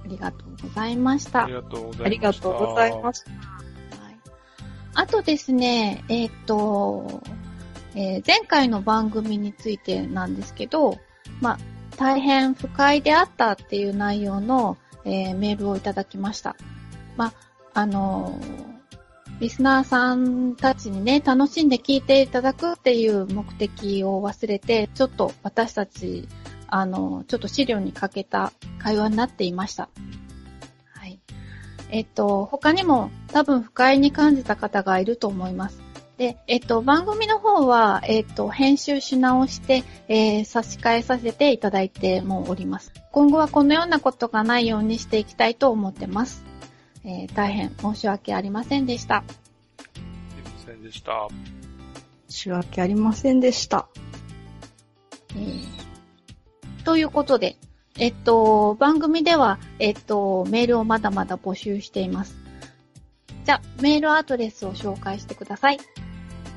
[0.06, 1.46] ありがとうございました。
[1.46, 2.08] ありがとうございました。
[2.08, 3.26] ありがとうございます。
[3.28, 3.36] はい
[4.98, 7.22] あとですね、えーっと、
[7.96, 11.00] えー前回の番組についてなんですけど、
[11.42, 11.58] まあ、
[11.98, 16.56] 大変不快であったっていう内容の、えーメールをいただきました。
[17.18, 17.34] まあ、
[17.74, 18.76] あのー
[19.40, 26.30] リスナーさんたちにね、楽しんで聞いていただくっていう目的を忘れて、ちょっと私たち、
[26.68, 29.90] あのーちょっと資料に欠けた会話になっていました。
[30.94, 31.20] はい。
[31.90, 35.82] えっと、他にも多分不快に感じた方がいると思います。
[36.18, 42.94] で、えっと、番組の方は、えっと、編集し直して、えー差し替えさせていただいてもおります。
[43.12, 46.44] 今後はこのようなことがないようにしていきたいと思ってます。
[47.04, 49.24] えー大変申し訳ありませんでした。
[49.94, 51.28] すいませんでした。
[52.30, 53.88] 仕訳ありませんでした。
[55.32, 55.95] えー
[56.86, 57.58] ということで、
[57.98, 62.36] えっと、番組では、えっと、メールをまだまだ募集しています。
[63.44, 65.80] じゃあ、メールアドレスを紹介してください。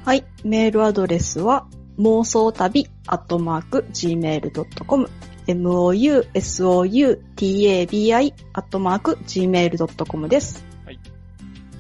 [0.04, 0.24] はい。
[0.44, 1.66] メールアドレスは、
[1.98, 5.08] 妄想旅アットマーク gmail.com
[5.48, 10.64] mousoutabi アットマーク gmail.com です。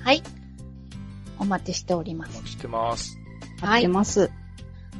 [0.02, 0.22] はい。
[1.38, 2.38] お待ちしております。
[2.38, 3.18] お待ちしてます。
[3.60, 4.30] はい待ってます。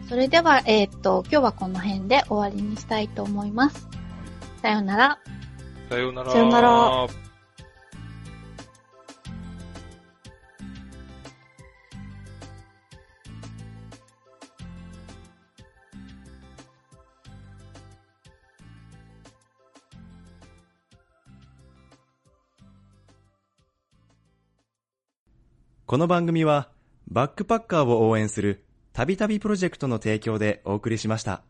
[0.08, 3.86] それでは、えっと、今日はこの辺で終わりにしたいと思います。
[4.62, 5.18] さようなら。
[5.90, 6.32] さようなら。
[6.32, 7.06] さようなら。
[25.84, 26.70] この番組は、
[27.10, 28.64] バックパッカーを応援する、
[28.98, 31.42] たびたびプロジェクトの提供でお送りしました。